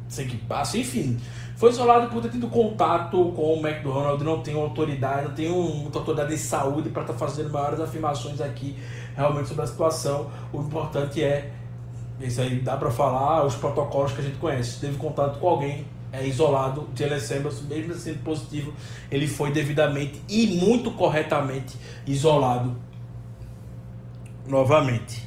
sei 0.08 0.26
que 0.26 0.36
passa, 0.36 0.78
enfim. 0.78 1.18
Foi 1.56 1.70
isolado 1.70 2.08
por 2.08 2.20
ter 2.20 2.30
tido 2.30 2.48
contato 2.48 3.32
com 3.36 3.54
o 3.54 3.66
McDonald's, 3.66 4.24
não 4.24 4.40
tem 4.40 4.54
autoridade, 4.54 5.28
não 5.28 5.34
tem 5.34 5.48
muita 5.48 6.00
autoridade 6.00 6.30
de 6.30 6.38
saúde 6.38 6.90
para 6.90 7.02
estar 7.02 7.12
tá 7.12 7.18
fazendo 7.18 7.50
maiores 7.50 7.78
afirmações 7.78 8.40
aqui 8.40 8.76
realmente 9.16 9.48
sobre 9.48 9.62
a 9.62 9.66
situação. 9.66 10.30
O 10.52 10.60
importante 10.60 11.22
é, 11.22 11.52
isso 12.20 12.40
aí 12.40 12.60
dá 12.60 12.76
para 12.76 12.90
falar, 12.90 13.44
os 13.44 13.54
protocolos 13.54 14.12
que 14.12 14.20
a 14.20 14.24
gente 14.24 14.38
conhece. 14.38 14.80
Teve 14.80 14.96
contato 14.96 15.38
com 15.38 15.48
alguém, 15.48 15.86
é 16.12 16.26
isolado, 16.26 16.88
Jalen 16.94 17.20
Samuels, 17.20 17.62
mesmo 17.62 17.94
sendo 17.94 18.24
positivo, 18.24 18.72
ele 19.08 19.28
foi 19.28 19.52
devidamente 19.52 20.20
e 20.28 20.58
muito 20.58 20.90
corretamente 20.90 21.76
isolado 22.04 22.74
novamente. 24.46 25.22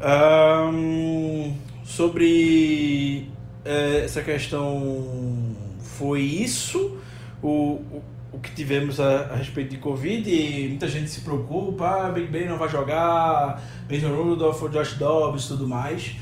Um, 0.00 1.56
sobre 1.84 3.28
é, 3.28 3.33
essa 3.64 4.22
questão 4.22 5.54
foi 5.80 6.20
isso 6.20 6.98
o, 7.42 7.48
o, 7.48 8.02
o 8.32 8.38
que 8.38 8.50
tivemos 8.52 8.98
a, 8.98 9.26
a, 9.26 9.36
respeito 9.36 9.70
de 9.70 9.76
Covid 9.76 10.28
e 10.28 10.68
muita 10.68 10.88
gente 10.88 11.10
se 11.10 11.20
preocupa, 11.20 12.06
ah, 12.06 12.10
Big 12.10 12.26
Ben 12.28 12.48
não 12.48 12.58
vai 12.58 12.68
jogar, 12.68 13.62
Mason 13.90 14.14
Rudolph, 14.14 14.62
Josh 14.70 14.94
Dobbs 14.94 15.44
e 15.44 15.48
tudo 15.48 15.68
mais. 15.68 16.16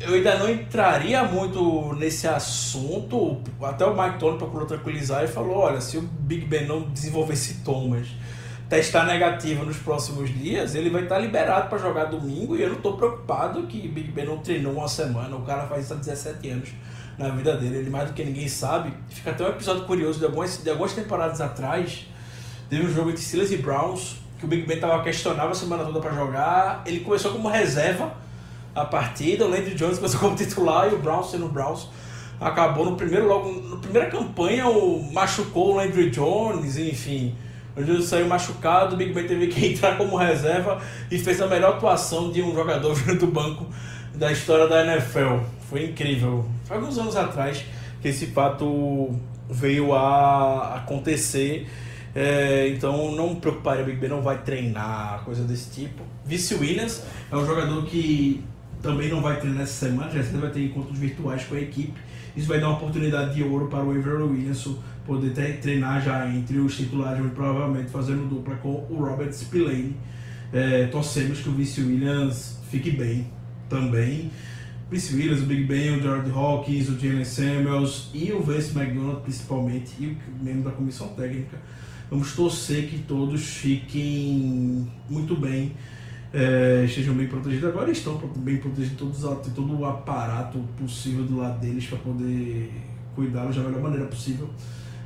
Eu 0.00 0.14
ainda 0.14 0.36
não 0.36 0.50
entraria 0.50 1.22
muito 1.22 1.94
nesse 1.94 2.26
assunto, 2.26 3.40
até 3.62 3.84
o 3.84 3.96
Mike 3.96 4.18
Tony 4.18 4.36
procurou 4.36 4.66
tranquilizar 4.66 5.22
e 5.24 5.28
falou, 5.28 5.58
olha, 5.58 5.80
se 5.80 5.96
o 5.96 6.02
Big 6.02 6.44
Ben 6.44 6.66
não 6.66 6.82
desenvolver 6.90 7.36
sintomas 7.36 8.08
testar 8.68 9.04
negativo 9.04 9.64
nos 9.64 9.78
próximos 9.78 10.28
dias, 10.28 10.74
ele 10.74 10.90
vai 10.90 11.04
estar 11.04 11.18
liberado 11.18 11.68
para 11.68 11.78
jogar 11.78 12.04
domingo 12.04 12.54
e 12.54 12.62
eu 12.62 12.68
não 12.68 12.76
estou 12.76 12.96
preocupado 12.96 13.62
que 13.66 13.88
Big 13.88 14.10
Ben 14.10 14.26
não 14.26 14.38
treinou 14.38 14.74
uma 14.74 14.88
semana, 14.88 15.34
o 15.34 15.42
cara 15.42 15.66
faz 15.66 15.84
isso 15.84 15.94
há 15.94 15.96
17 15.96 16.50
anos 16.50 16.68
na 17.16 17.30
vida 17.30 17.56
dele, 17.56 17.78
ele 17.78 17.90
mais 17.90 18.10
do 18.10 18.14
que 18.14 18.22
ninguém 18.22 18.46
sabe. 18.46 18.92
Fica 19.08 19.30
até 19.30 19.44
um 19.44 19.48
episódio 19.48 19.84
curioso 19.84 20.18
de 20.18 20.26
algumas, 20.26 20.62
de 20.62 20.70
algumas 20.70 20.92
temporadas 20.92 21.40
atrás, 21.40 22.06
teve 22.68 22.84
um 22.84 22.92
jogo 22.92 23.10
entre 23.10 23.22
Steelers 23.22 23.50
e 23.50 23.56
Browns, 23.56 24.16
que 24.38 24.44
o 24.44 24.48
Big 24.48 24.66
Ben 24.66 24.76
estava 24.76 25.02
questionava 25.02 25.52
a 25.52 25.54
semana 25.54 25.84
toda 25.84 25.98
para 26.00 26.12
jogar, 26.12 26.82
ele 26.84 27.00
começou 27.00 27.32
como 27.32 27.48
reserva 27.48 28.12
a 28.74 28.84
partida, 28.84 29.46
o 29.46 29.48
Landry 29.48 29.74
Jones 29.74 29.96
começou 29.96 30.20
como 30.20 30.36
titular 30.36 30.92
e 30.92 30.94
o 30.94 30.98
Browns 30.98 31.30
sendo 31.30 31.46
o 31.46 31.48
Browns 31.48 31.88
acabou 32.38 32.84
no 32.84 32.96
primeiro 32.96 33.26
logo, 33.26 33.50
na 33.68 33.76
primeira 33.76 34.08
campanha 34.10 34.68
o 34.68 35.10
machucou 35.12 35.72
o 35.72 35.76
Landry 35.76 36.10
Jones, 36.10 36.76
enfim, 36.76 37.34
o 37.78 37.84
Jesus 37.84 38.06
saiu 38.06 38.26
machucado, 38.26 38.94
o 38.94 38.98
Big 38.98 39.12
Ben 39.12 39.26
teve 39.26 39.46
que 39.46 39.66
entrar 39.72 39.96
como 39.96 40.16
reserva 40.16 40.80
e 41.10 41.18
fez 41.18 41.40
a 41.40 41.46
melhor 41.46 41.76
atuação 41.76 42.30
de 42.32 42.42
um 42.42 42.52
jogador 42.52 42.96
do 43.16 43.26
banco 43.28 43.66
da 44.14 44.32
história 44.32 44.66
da 44.66 44.84
NFL. 44.84 45.44
Foi 45.70 45.84
incrível. 45.84 46.44
Foi 46.64 46.76
alguns 46.76 46.98
anos 46.98 47.16
atrás 47.16 47.64
que 48.02 48.08
esse 48.08 48.26
fato 48.26 49.14
veio 49.48 49.94
a 49.94 50.76
acontecer. 50.76 51.68
É, 52.14 52.68
então 52.68 53.12
não 53.12 53.34
me 53.34 53.36
preocuparia, 53.40 53.82
o 53.82 53.86
Big 53.86 53.98
Ben 53.98 54.10
não 54.10 54.22
vai 54.22 54.38
treinar, 54.38 55.22
coisa 55.24 55.44
desse 55.44 55.70
tipo. 55.70 56.02
Vice 56.24 56.54
Williams 56.54 57.04
é 57.30 57.36
um 57.36 57.46
jogador 57.46 57.84
que 57.84 58.42
também 58.82 59.08
não 59.08 59.20
vai 59.20 59.38
treinar 59.38 59.62
essa 59.62 59.86
semana, 59.86 60.10
já 60.10 60.22
vai 60.38 60.50
ter 60.50 60.64
encontros 60.64 60.98
virtuais 60.98 61.44
com 61.44 61.54
a 61.54 61.60
equipe. 61.60 61.94
Isso 62.36 62.48
vai 62.48 62.60
dar 62.60 62.68
uma 62.68 62.76
oportunidade 62.76 63.34
de 63.34 63.42
ouro 63.42 63.68
para 63.68 63.84
o 63.84 63.90
Avery 63.90 64.22
Williams 64.22 64.58
poder 65.08 65.58
treinar 65.62 66.04
já 66.04 66.30
entre 66.30 66.58
os 66.58 66.76
titulares, 66.76 67.18
muito 67.18 67.34
provavelmente 67.34 67.90
fazendo 67.90 68.28
dupla 68.28 68.56
com 68.56 68.86
o 68.90 68.96
Robert 68.96 69.32
Spillane. 69.32 69.96
É, 70.52 70.86
torcemos 70.88 71.40
que 71.40 71.48
o 71.48 71.52
Vice 71.52 71.80
Williams 71.80 72.58
fique 72.70 72.90
bem 72.90 73.26
também. 73.70 74.30
Vice 74.90 75.14
Williams, 75.14 75.42
o 75.42 75.46
Big 75.46 75.64
Ben, 75.64 75.96
o 75.96 76.02
George 76.02 76.30
Hawkins, 76.30 76.90
o 76.90 76.98
Jalen 76.98 77.24
Samuels 77.24 78.10
e 78.12 78.32
o 78.32 78.42
Vince 78.42 78.78
McDonald 78.78 79.22
principalmente, 79.22 79.92
e 79.98 80.06
o 80.06 80.44
membro 80.44 80.64
da 80.64 80.70
comissão 80.70 81.08
técnica. 81.08 81.58
Vamos 82.10 82.34
torcer 82.34 82.88
que 82.88 82.98
todos 82.98 83.42
fiquem 83.42 84.86
muito 85.08 85.34
bem, 85.34 85.72
é, 86.32 86.84
estejam 86.86 87.14
bem 87.14 87.26
protegidos. 87.26 87.68
Agora 87.68 87.90
estão 87.90 88.18
bem 88.36 88.58
protegidos, 88.58 88.96
todos, 88.98 89.20
todo 89.54 89.78
o 89.78 89.86
aparato 89.86 90.58
possível 90.78 91.24
do 91.24 91.38
lado 91.38 91.60
deles 91.60 91.86
para 91.86 91.98
poder 91.98 92.70
cuidá-los 93.14 93.56
da 93.56 93.62
melhor 93.62 93.82
maneira 93.82 94.06
possível. 94.06 94.48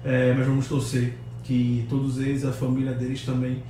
É, 0.04 0.35
mas 0.37 0.47
vamos 0.47 0.66
torcer 0.66 1.14
que 1.44 1.87
todos 1.88 2.18
eles, 2.18 2.44
a 2.44 2.52
família 2.52 2.92
deles 2.92 3.25
também, 3.25 3.62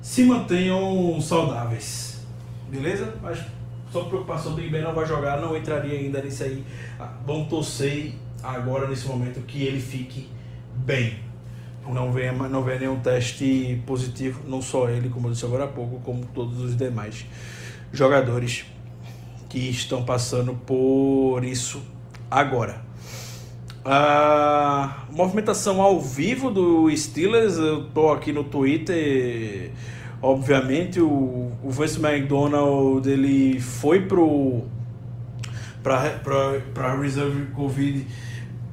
se 0.00 0.24
mantenham 0.24 1.20
saudáveis. 1.20 2.24
Beleza? 2.70 3.14
Mas 3.22 3.44
só 3.90 4.04
preocupação 4.04 4.54
do 4.54 4.70
Ben 4.70 4.82
não 4.82 4.94
vai 4.94 5.06
jogar, 5.06 5.40
não 5.40 5.56
entraria 5.56 5.98
ainda 5.98 6.20
nisso 6.20 6.42
aí. 6.44 6.64
Ah, 6.98 7.12
vamos 7.24 7.48
torcer 7.48 8.12
agora, 8.42 8.88
nesse 8.88 9.06
momento, 9.06 9.40
que 9.46 9.62
ele 9.62 9.80
fique 9.80 10.28
bem. 10.74 11.20
Não 11.86 12.10
venha, 12.10 12.32
não 12.32 12.62
venha 12.62 12.80
nenhum 12.80 12.98
teste 13.00 13.82
positivo, 13.86 14.40
não 14.48 14.62
só 14.62 14.88
ele, 14.88 15.10
como 15.10 15.28
eu 15.28 15.32
disse 15.32 15.44
agora 15.44 15.64
há 15.64 15.68
pouco, 15.68 16.00
como 16.00 16.24
todos 16.34 16.60
os 16.60 16.76
demais 16.76 17.26
jogadores 17.92 18.64
que 19.48 19.58
estão 19.70 20.04
passando 20.04 20.54
por 20.66 21.44
isso 21.44 21.80
agora. 22.30 22.82
A 23.84 25.04
movimentação 25.10 25.82
ao 25.82 26.00
vivo 26.00 26.50
do 26.50 26.94
Steelers, 26.96 27.58
eu 27.58 27.84
tô 27.90 28.10
aqui 28.10 28.32
no 28.32 28.44
Twitter. 28.44 29.70
Obviamente, 30.22 31.00
o, 31.00 31.52
o 31.62 31.70
Vince 31.70 32.00
McDonald 32.00 33.06
ele 33.06 33.60
foi 33.60 34.00
pro 34.00 34.62
para 35.82 36.94
Reserve 36.98 37.46
Covid 37.54 38.06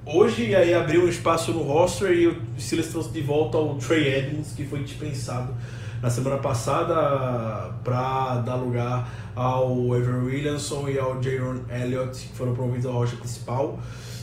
hoje 0.06 0.53
aí 0.56 0.74
abriu 0.74 1.06
um 1.06 1.08
espaço 1.08 1.51
no 1.51 1.63
roster 1.63 2.12
e 2.12 2.27
o 2.27 2.41
Steelers 2.60 2.89
trouxe 2.89 3.10
de 3.12 3.22
volta 3.22 3.58
o 3.58 3.75
Trey 3.75 4.08
Edmonds, 4.15 4.53
que 4.53 4.65
foi 4.65 4.84
dispensado 4.84 5.53
na 6.01 6.10
semana 6.10 6.38
passada 6.38 7.72
para 7.84 8.39
dar 8.39 8.55
lugar 8.55 9.08
ao 9.36 9.96
Evan 9.96 10.24
Williamson 10.24 10.89
e 10.89 10.98
ao 10.98 11.22
Jaron 11.22 11.60
Elliott, 11.70 12.27
que 12.27 12.36
foram 12.36 12.53
promovidos 12.53 12.88
ao 12.88 12.93
roster 12.93 13.20
principal. 13.20 13.79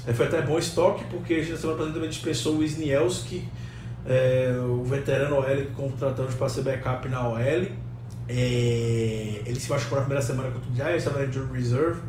É, 0.06 0.12
foi 0.12 0.26
até 0.26 0.42
bom 0.42 0.58
estoque, 0.58 1.04
porque 1.04 1.34
a 1.34 1.42
gente 1.42 1.58
semana 1.58 1.78
passada 1.78 1.94
também 1.94 2.10
dispensou 2.10 2.54
o 2.54 2.58
Wisniewski, 2.58 3.46
é, 4.06 4.56
o 4.58 4.82
veterano 4.82 5.36
OL 5.36 5.44
que 5.44 5.72
contratamos 5.74 6.34
para 6.34 6.48
ser 6.48 6.62
backup 6.62 7.08
na 7.08 7.28
OL. 7.28 7.38
É, 7.38 9.42
ele 9.46 9.60
se 9.60 9.70
machucou 9.70 9.98
na 9.98 10.04
primeira 10.04 10.24
semana 10.24 10.50
contra 10.50 10.70
o 10.70 10.74
Giants, 10.74 11.04
estava 11.04 11.20
na 11.20 11.26
Reserve. 11.52 12.00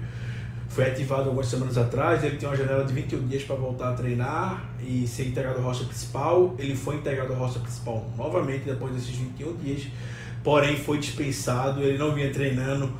Foi 0.69 0.85
ativado 0.85 1.23
algumas 1.23 1.47
semanas 1.47 1.77
atrás. 1.77 2.23
Ele 2.23 2.38
tem 2.38 2.47
uma 2.47 2.55
janela 2.55 2.85
de 2.85 2.93
21 2.93 3.27
dias 3.27 3.43
para 3.43 3.55
voltar 3.55 3.89
a 3.89 3.93
treinar 3.93 4.69
e 4.79 5.07
ser 5.07 5.27
integrado 5.27 5.57
ao 5.57 5.65
roster 5.65 5.88
principal. 5.88 6.55
Ele 6.57 6.75
foi 6.75 6.95
integrado 6.95 7.33
ao 7.33 7.39
roster 7.39 7.61
principal 7.61 8.07
novamente 8.17 8.65
depois 8.65 8.93
desses 8.93 9.15
21 9.15 9.57
dias, 9.57 9.88
porém 10.43 10.77
foi 10.77 10.99
dispensado. 10.99 11.81
Ele 11.81 11.97
não 11.97 12.13
vinha 12.13 12.31
treinando 12.31 12.93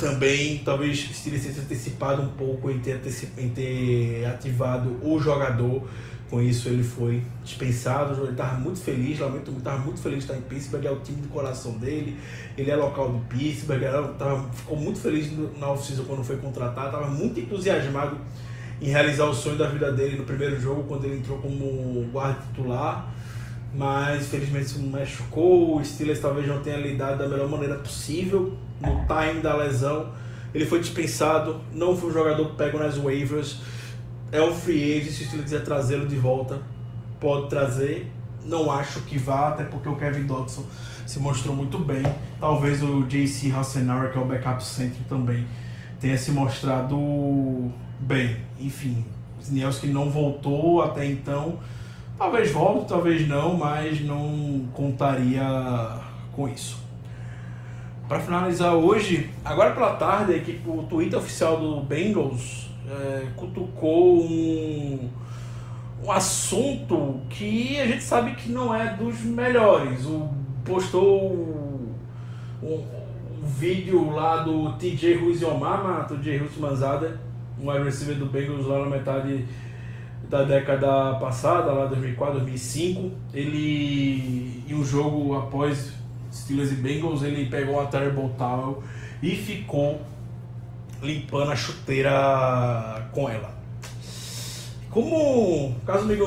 também 0.00 0.62
talvez 0.64 0.98
tivesse 1.22 1.60
antecipado 1.60 2.22
um 2.22 2.28
pouco 2.28 2.70
em 2.70 2.78
ter, 2.78 2.98
em 3.36 3.50
ter 3.50 4.24
ativado 4.24 4.96
o 5.02 5.20
jogador. 5.20 5.86
Com 6.30 6.40
isso 6.40 6.68
ele 6.68 6.84
foi 6.84 7.22
dispensado. 7.44 8.22
Ele 8.22 8.30
estava 8.30 8.58
muito 8.58 8.80
feliz, 8.80 9.18
lamento 9.18 9.50
estava 9.50 9.78
muito 9.78 10.00
feliz 10.00 10.18
de 10.18 10.24
estar 10.24 10.36
em 10.36 10.42
Pittsburgh, 10.42 10.84
é 10.84 10.90
o 10.90 11.00
time 11.00 11.20
do 11.20 11.28
coração 11.28 11.72
dele. 11.78 12.16
Ele 12.56 12.70
é 12.70 12.76
local 12.76 13.10
do 13.10 13.18
Pittsburgh, 13.26 13.82
tava, 14.16 14.48
ficou 14.52 14.76
muito 14.76 15.00
feliz 15.00 15.30
na 15.58 15.72
oficina 15.72 16.04
quando 16.06 16.22
foi 16.22 16.36
contratado, 16.36 16.86
estava 16.86 17.08
muito 17.08 17.40
entusiasmado 17.40 18.16
em 18.80 18.86
realizar 18.86 19.24
o 19.24 19.34
sonho 19.34 19.58
da 19.58 19.68
vida 19.68 19.92
dele 19.92 20.16
no 20.16 20.24
primeiro 20.24 20.58
jogo, 20.58 20.84
quando 20.84 21.04
ele 21.04 21.16
entrou 21.18 21.38
como 21.38 22.08
guarda 22.12 22.40
titular 22.46 23.12
mas 23.72 24.22
infelizmente 24.22 24.70
se 24.70 24.78
machucou. 24.78 25.76
O 25.76 25.84
Steelers 25.84 26.20
talvez 26.20 26.46
não 26.46 26.60
tenha 26.60 26.76
lidado 26.76 27.18
da 27.18 27.28
melhor 27.28 27.48
maneira 27.48 27.76
possível 27.76 28.56
no 28.80 29.06
time 29.06 29.40
da 29.40 29.56
lesão. 29.56 30.12
Ele 30.52 30.66
foi 30.66 30.80
dispensado, 30.80 31.60
não 31.72 31.96
foi 31.96 32.10
um 32.10 32.12
jogador 32.12 32.54
pego 32.56 32.78
nas 32.78 32.96
waivers. 32.96 33.60
É 34.32 34.40
um 34.40 34.54
free 34.54 34.98
agent, 34.98 35.12
se 35.12 35.24
Steelers 35.24 35.50
quiser 35.50 35.64
trazê-lo 35.64 36.06
de 36.06 36.16
volta, 36.16 36.60
pode 37.18 37.48
trazer. 37.48 38.10
Não 38.44 38.70
acho 38.70 39.00
que 39.02 39.18
vá, 39.18 39.48
até 39.48 39.64
porque 39.64 39.88
o 39.88 39.96
Kevin 39.96 40.24
Dodson 40.24 40.64
se 41.06 41.18
mostrou 41.18 41.54
muito 41.54 41.78
bem. 41.78 42.02
Talvez 42.38 42.82
o 42.82 43.02
JC 43.02 43.52
Hassenauer, 43.52 44.12
que 44.12 44.18
é 44.18 44.20
o 44.20 44.24
backup 44.24 44.64
center 44.64 45.02
também, 45.08 45.46
tenha 46.00 46.16
se 46.16 46.30
mostrado 46.30 47.70
bem. 47.98 48.36
Enfim, 48.58 49.04
Nielski 49.48 49.88
não 49.88 50.08
voltou 50.08 50.82
até 50.82 51.04
então 51.04 51.58
Talvez 52.20 52.52
volte, 52.52 52.86
talvez 52.86 53.26
não, 53.26 53.56
mas 53.56 53.98
não 54.02 54.68
contaria 54.74 55.42
com 56.32 56.46
isso. 56.46 56.78
para 58.06 58.20
finalizar 58.20 58.74
hoje, 58.74 59.30
agora 59.42 59.72
pela 59.72 59.94
tarde, 59.94 60.34
a 60.34 60.36
equipe, 60.36 60.68
o 60.68 60.82
Twitter 60.82 61.18
oficial 61.18 61.58
do 61.58 61.80
Bengals 61.80 62.68
é, 62.90 63.26
cutucou 63.36 64.20
um, 64.22 65.08
um 66.04 66.10
assunto 66.10 67.20
que 67.28 67.78
a 67.78 67.86
gente 67.86 68.02
sabe 68.02 68.34
que 68.34 68.50
não 68.50 68.74
é 68.74 68.94
dos 68.96 69.20
melhores. 69.22 70.04
O, 70.06 70.28
postou 70.64 71.32
um, 71.32 71.94
um, 72.62 72.74
um 72.74 73.46
vídeo 73.46 74.10
lá 74.10 74.38
do 74.38 74.72
TJ 74.72 75.16
Ruiz 75.16 75.42
Omama, 75.42 76.04
TJ 76.04 76.38
Ruiz 76.38 76.56
Manzada, 76.56 77.20
um 77.60 77.70
wide 77.70 77.84
receiver 77.84 78.16
do 78.16 78.26
Bengals 78.26 78.66
lá 78.66 78.80
na 78.80 78.86
metade 78.86 79.44
da 80.28 80.44
década 80.44 81.14
passada, 81.14 81.72
lá 81.72 81.86
2004, 81.86 82.40
2005. 82.40 83.10
Ele, 83.34 84.64
em 84.68 84.74
um 84.74 84.84
jogo 84.84 85.36
após 85.36 85.92
Steelers 86.32 86.72
e 86.72 86.76
Bengals, 86.76 87.22
ele 87.22 87.46
pegou 87.46 87.80
a 87.80 87.86
Terrible 87.86 88.30
Towel 88.38 88.82
e 89.22 89.30
ficou 89.30 90.00
limpando 91.02 91.50
a 91.50 91.56
chuteira 91.56 93.08
com 93.12 93.28
ela. 93.28 93.60
Como, 94.90 95.76
caso 95.86 96.02
amigo, 96.02 96.24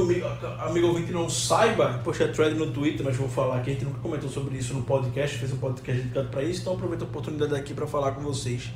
amigo 0.59 0.87
ouvinte 0.87 1.11
não 1.11 1.29
saiba, 1.29 1.99
poxa, 2.01 2.23
é 2.23 2.27
thread 2.29 2.55
no 2.55 2.71
Twitter, 2.71 3.05
mas 3.05 3.17
vou 3.17 3.27
falar 3.27 3.57
aqui, 3.57 3.71
a 3.71 3.73
gente 3.73 3.83
nunca 3.83 3.99
comentou 3.99 4.29
sobre 4.29 4.57
isso 4.57 4.73
no 4.73 4.83
podcast, 4.83 5.37
fez 5.37 5.51
um 5.51 5.57
podcast 5.57 6.01
dedicado 6.01 6.29
para 6.29 6.43
isso, 6.43 6.61
então 6.61 6.73
aproveito 6.73 7.01
a 7.01 7.05
oportunidade 7.05 7.53
aqui 7.53 7.73
para 7.73 7.85
falar 7.85 8.13
com 8.13 8.21
vocês 8.21 8.71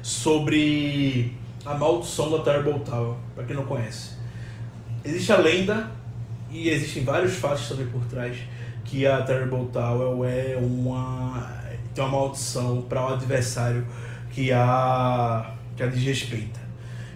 sobre 0.00 1.34
a 1.64 1.74
maldição 1.74 2.30
da 2.30 2.38
Terrible 2.38 2.78
Tower, 2.84 3.16
para 3.34 3.42
quem 3.42 3.56
não 3.56 3.64
conhece. 3.64 4.10
Existe 5.04 5.32
a 5.32 5.38
lenda, 5.38 5.90
e 6.48 6.68
existem 6.68 7.02
vários 7.02 7.34
fatos 7.34 7.68
também 7.68 7.86
por 7.86 8.04
trás, 8.04 8.36
que 8.84 9.04
a 9.08 9.20
Terrible 9.22 9.66
Tower 9.72 10.30
é 10.30 10.56
uma, 10.56 11.52
tem 11.92 12.04
uma 12.04 12.12
maldição 12.12 12.82
para 12.82 13.04
o 13.04 13.14
adversário 13.14 13.84
que 14.36 14.52
a, 14.52 15.50
que 15.74 15.82
a 15.82 15.86
desrespeita. 15.86 16.60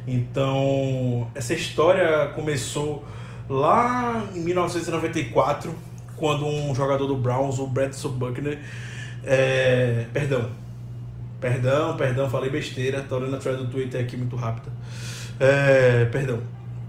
Então, 0.09 1.31
essa 1.35 1.53
história 1.53 2.29
começou 2.29 3.05
lá 3.47 4.25
em 4.35 4.41
1994, 4.41 5.75
quando 6.17 6.47
um 6.47 6.75
jogador 6.75 7.07
do 7.07 7.17
Browns, 7.17 7.59
o 7.59 7.67
Bradson 7.67 8.09
Buckner, 8.09 8.59
é, 9.23 10.07
perdão, 10.15 10.49
perdão, 11.39 11.95
perdão, 11.95 12.31
falei 12.31 12.49
besteira, 12.49 13.05
tô 13.07 13.17
olhando 13.17 13.37
a 13.37 13.39
thread 13.39 13.59
do 13.59 13.71
Twitter 13.71 14.00
aqui 14.00 14.17
muito 14.17 14.35
rápida. 14.35 14.73
É, 15.39 16.07
perdão, 16.07 16.41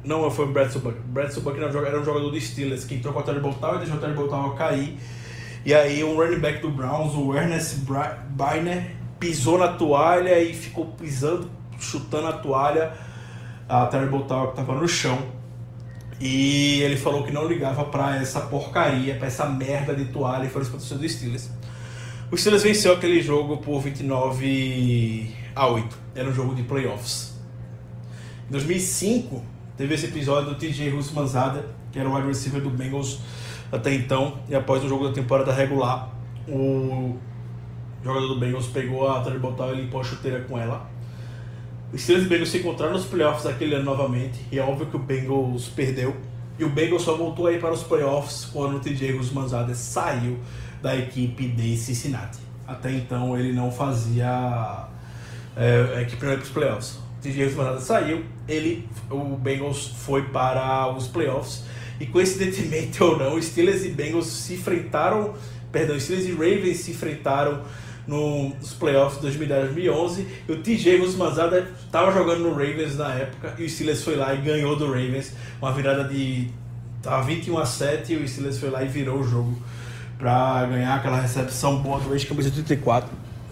não 0.01 0.31
foi 0.31 0.45
o 0.45 0.51
Bradson 0.53 0.79
Buckner. 0.79 1.03
Bradson 1.07 1.41
Buckner 1.41 1.67
era 1.67 1.99
um 1.99 2.05
jogador 2.05 2.31
do 2.31 2.39
Steelers 2.39 2.85
que 2.85 2.95
entrou 2.95 3.13
com 3.13 3.19
o 3.19 3.23
Terry 3.23 3.41
Boltal 3.41 3.75
e 3.75 3.79
deixou 3.79 3.97
o 3.97 3.99
Terry 3.99 4.13
Boltal 4.13 4.55
cair. 4.55 4.97
E 5.65 5.73
aí 5.73 6.01
um 6.05 6.15
running 6.15 6.39
back 6.39 6.61
do 6.61 6.71
Browns, 6.71 7.13
o 7.15 7.35
Ernest 7.35 7.81
Biner, 7.81 9.00
pisou 9.21 9.59
na 9.59 9.67
toalha 9.67 10.41
e 10.41 10.51
ficou 10.51 10.87
pisando, 10.87 11.47
chutando 11.79 12.25
a 12.25 12.33
toalha, 12.33 12.91
a 13.69 13.85
Terrible 13.85 14.23
Tower 14.23 14.49
estava 14.49 14.73
no 14.73 14.87
chão. 14.87 15.19
E 16.19 16.81
ele 16.81 16.97
falou 16.97 17.23
que 17.23 17.31
não 17.31 17.47
ligava 17.47 17.85
para 17.85 18.17
essa 18.17 18.41
porcaria, 18.41 19.15
para 19.15 19.27
essa 19.27 19.47
merda 19.47 19.93
de 19.93 20.05
toalha 20.05 20.45
e 20.45 20.49
foi 20.49 20.63
expulso 20.63 20.95
do 20.95 21.07
Steelers. 21.07 21.51
O 22.31 22.37
Steelers 22.37 22.63
venceu 22.63 22.93
aquele 22.93 23.21
jogo 23.21 23.57
por 23.57 23.79
29 23.79 25.35
a 25.55 25.67
8. 25.67 25.97
Era 26.15 26.27
um 26.27 26.33
jogo 26.33 26.55
de 26.55 26.63
playoffs. 26.63 27.39
Em 28.49 28.51
2005, 28.51 29.43
teve 29.77 29.93
esse 29.93 30.07
episódio 30.07 30.49
do 30.49 30.55
TJ 30.55 30.89
Russo 30.89 31.13
Manzada, 31.13 31.69
que 31.91 31.99
era 31.99 32.09
o 32.09 32.15
wide 32.15 32.27
receiver 32.27 32.61
do 32.61 32.71
Bengals 32.71 33.19
até 33.71 33.93
então, 33.93 34.39
e 34.49 34.55
após 34.55 34.83
o 34.83 34.89
jogo 34.89 35.07
da 35.07 35.13
temporada 35.13 35.53
regular, 35.53 36.09
o 36.47 37.17
jogador 38.03 38.27
do 38.27 38.39
Bengals 38.39 38.67
pegou 38.67 39.09
a 39.09 39.21
Tower 39.21 39.77
e 39.77 39.81
limpou 39.81 40.01
a 40.01 40.03
chuteira 40.03 40.41
com 40.41 40.57
ela. 40.57 40.89
Os 41.93 42.07
e 42.07 42.21
Bengals 42.21 42.49
se 42.49 42.59
encontraram 42.59 42.93
nos 42.93 43.05
playoffs 43.05 43.43
daquele 43.43 43.75
ano 43.75 43.83
novamente, 43.83 44.39
e 44.49 44.57
é 44.57 44.63
óbvio 44.63 44.87
que 44.87 44.95
o 44.95 44.99
Bengals 44.99 45.67
perdeu. 45.67 46.15
E 46.57 46.63
o 46.63 46.69
Bengals 46.69 47.01
só 47.01 47.17
voltou 47.17 47.47
aí 47.47 47.59
para 47.59 47.73
os 47.73 47.83
playoffs 47.83 48.45
quando 48.45 48.77
o 48.77 48.79
TJ 48.79 49.13
Manzada 49.33 49.75
saiu 49.75 50.39
da 50.81 50.95
equipe 50.95 51.47
de 51.47 51.75
Cincinnati. 51.75 52.39
Até 52.65 52.91
então 52.93 53.37
ele 53.37 53.51
não 53.51 53.71
fazia 53.71 54.87
é, 55.57 55.97
a 55.97 56.01
equipe 56.01 56.17
para 56.17 56.35
os 56.35 56.49
playoffs. 56.49 56.93
O 56.93 57.21
TJ 57.21 57.51
Manzada 57.55 57.81
saiu, 57.81 58.23
ele, 58.47 58.87
o 59.09 59.35
Bengals 59.35 59.87
foi 59.87 60.23
para 60.23 60.87
os 60.95 61.09
playoffs. 61.09 61.65
E 61.99 62.05
coincidentemente 62.05 63.01
ou 63.03 63.17
não, 63.17 63.41
Steelers 63.41 63.83
e 63.83 63.89
Bengals 63.89 64.27
se 64.27 64.53
enfrentaram, 64.53 65.33
perdão, 65.73 65.99
Steelers 65.99 66.25
e 66.25 66.31
Ravens 66.31 66.77
se 66.77 66.91
enfrentaram 66.91 67.63
nos 68.07 68.73
playoffs 68.73 69.21
de 69.21 69.27
2010-2011. 69.39 70.25
E 70.47 70.51
o 70.51 70.61
TJ 70.61 70.97
Rusmanzada 70.97 71.67
estava 71.83 72.11
jogando 72.11 72.41
no 72.41 72.51
Ravens 72.51 72.97
na 72.97 73.13
época 73.13 73.55
e 73.57 73.65
o 73.65 73.69
Steelers 73.69 74.03
foi 74.03 74.15
lá 74.15 74.33
e 74.33 74.37
ganhou 74.37 74.75
do 74.75 74.87
Ravens. 74.87 75.33
Uma 75.61 75.71
virada 75.71 76.03
de 76.03 76.49
tava 77.01 77.23
21 77.23 77.57
a 77.57 77.65
7 77.65 78.13
e 78.13 78.17
o 78.17 78.27
Steelers 78.27 78.59
foi 78.59 78.69
lá 78.69 78.83
e 78.83 78.87
virou 78.87 79.19
o 79.19 79.23
jogo 79.23 79.57
para 80.17 80.65
ganhar 80.67 80.95
aquela 80.95 81.19
recepção 81.19 81.77
boa 81.81 81.99
do 81.99 82.13
ex-camisa 82.13 82.51
34. 82.51 83.09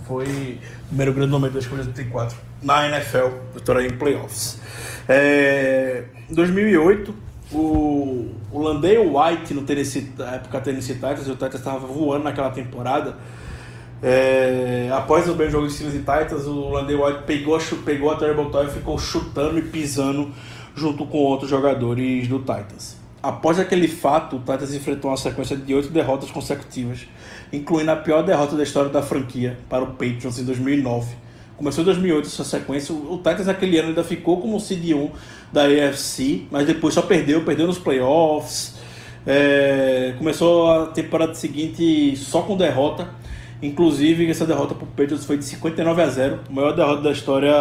Foi 0.07 0.25
o 0.25 0.87
primeiro 0.87 1.13
grande 1.13 1.31
momento 1.31 1.53
do 1.53 1.57
ex-camisa 1.59 1.91
34 1.91 2.37
na 2.61 2.87
NFL, 2.87 3.27
vitória 3.53 3.87
em 3.87 3.91
playoffs. 3.91 4.59
É, 5.07 6.03
em 6.29 6.33
2008, 6.33 7.15
o, 7.51 8.31
o 8.51 8.59
Landale 8.61 8.97
White 8.99 9.53
no 9.53 9.63
Tennessee, 9.63 10.11
na 10.17 10.35
época 10.35 10.61
Tennessee 10.61 10.95
Titans, 10.95 11.27
o 11.27 11.31
Titans 11.31 11.55
estava 11.55 11.79
voando 11.87 12.25
naquela 12.25 12.51
temporada 12.51 13.15
é, 14.01 14.89
após 14.93 15.27
o 15.27 15.33
bem 15.33 15.49
jogo 15.49 15.67
de 15.67 15.73
Steelers 15.73 15.95
e 15.95 15.99
Titans, 15.99 16.45
o 16.45 16.69
Landry 16.69 16.95
White 16.95 17.23
pegou, 17.25 17.59
pegou 17.83 18.11
a 18.11 18.15
Terrible 18.15 18.49
Toy 18.49 18.67
e 18.67 18.69
ficou 18.69 18.97
chutando 18.97 19.59
e 19.59 19.61
pisando 19.61 20.31
junto 20.73 21.05
com 21.05 21.17
outros 21.17 21.49
jogadores 21.49 22.27
do 22.27 22.39
Titans. 22.39 22.97
Após 23.21 23.59
aquele 23.59 23.89
fato, 23.89 24.37
o 24.37 24.39
Titans 24.39 24.73
enfrentou 24.73 25.11
uma 25.11 25.17
sequência 25.17 25.57
de 25.57 25.75
oito 25.75 25.89
derrotas 25.89 26.31
consecutivas, 26.31 27.05
incluindo 27.51 27.91
a 27.91 27.97
pior 27.97 28.23
derrota 28.23 28.55
da 28.55 28.63
história 28.63 28.89
da 28.89 29.01
franquia 29.01 29.59
para 29.67 29.83
o 29.83 29.87
Patriots 29.87 30.39
em 30.39 30.45
2009. 30.45 31.15
Começou 31.57 31.81
em 31.81 31.85
2008 31.85 32.27
essa 32.27 32.45
sequência. 32.45 32.95
O 32.95 33.17
Titans 33.17 33.47
naquele 33.47 33.77
ano 33.77 33.89
ainda 33.89 34.05
ficou 34.05 34.39
como 34.39 34.57
cd 34.61 34.93
1 34.93 35.11
da 35.51 35.63
AFC, 35.65 36.45
mas 36.49 36.65
depois 36.65 36.93
só 36.93 37.01
perdeu, 37.01 37.43
perdeu 37.43 37.67
nos 37.67 37.77
playoffs. 37.77 38.75
É, 39.27 40.15
começou 40.17 40.71
a 40.71 40.87
temporada 40.87 41.33
seguinte 41.33 42.15
só 42.15 42.43
com 42.43 42.55
derrota 42.55 43.18
Inclusive, 43.61 44.29
essa 44.29 44.45
derrota 44.45 44.73
para 44.73 44.85
o 44.85 44.87
Patriots 44.87 45.25
foi 45.25 45.37
de 45.37 45.43
59 45.45 46.01
a 46.01 46.07
0, 46.07 46.39
a 46.49 46.51
maior 46.51 46.73
derrota 46.73 47.01
da 47.01 47.11
história 47.11 47.53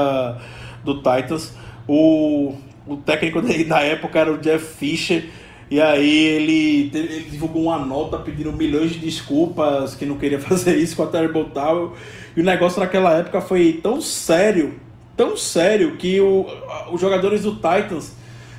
do 0.85 0.97
Titans. 0.97 1.55
O, 1.89 2.55
o 2.87 2.97
técnico 2.99 3.43
da 3.43 3.81
época 3.81 4.19
era 4.19 4.33
o 4.33 4.39
Jeff 4.39 4.65
Fisher, 4.77 5.29
e 5.69 5.81
aí 5.81 6.25
ele, 6.25 6.91
ele 6.95 7.27
divulgou 7.31 7.65
uma 7.65 7.79
nota 7.79 8.17
pedindo 8.19 8.53
milhões 8.53 8.93
de 8.93 9.01
desculpas 9.01 9.95
que 9.95 10.07
não 10.07 10.17
queria 10.17 10.39
fazer 10.41 10.77
isso 10.77 10.95
com 10.97 11.03
a 11.03 11.07
Terrible 11.07 11.47
Tower. 11.47 11.91
E 12.37 12.41
o 12.41 12.45
negócio 12.45 12.79
naquela 12.79 13.15
época 13.15 13.41
foi 13.41 13.81
tão 13.83 14.01
sério, 14.01 14.75
tão 15.17 15.37
sério, 15.37 15.97
que 15.97 16.21
o, 16.21 16.47
os 16.93 17.01
jogadores 17.01 17.43
do 17.43 17.57
Titans, 17.57 18.15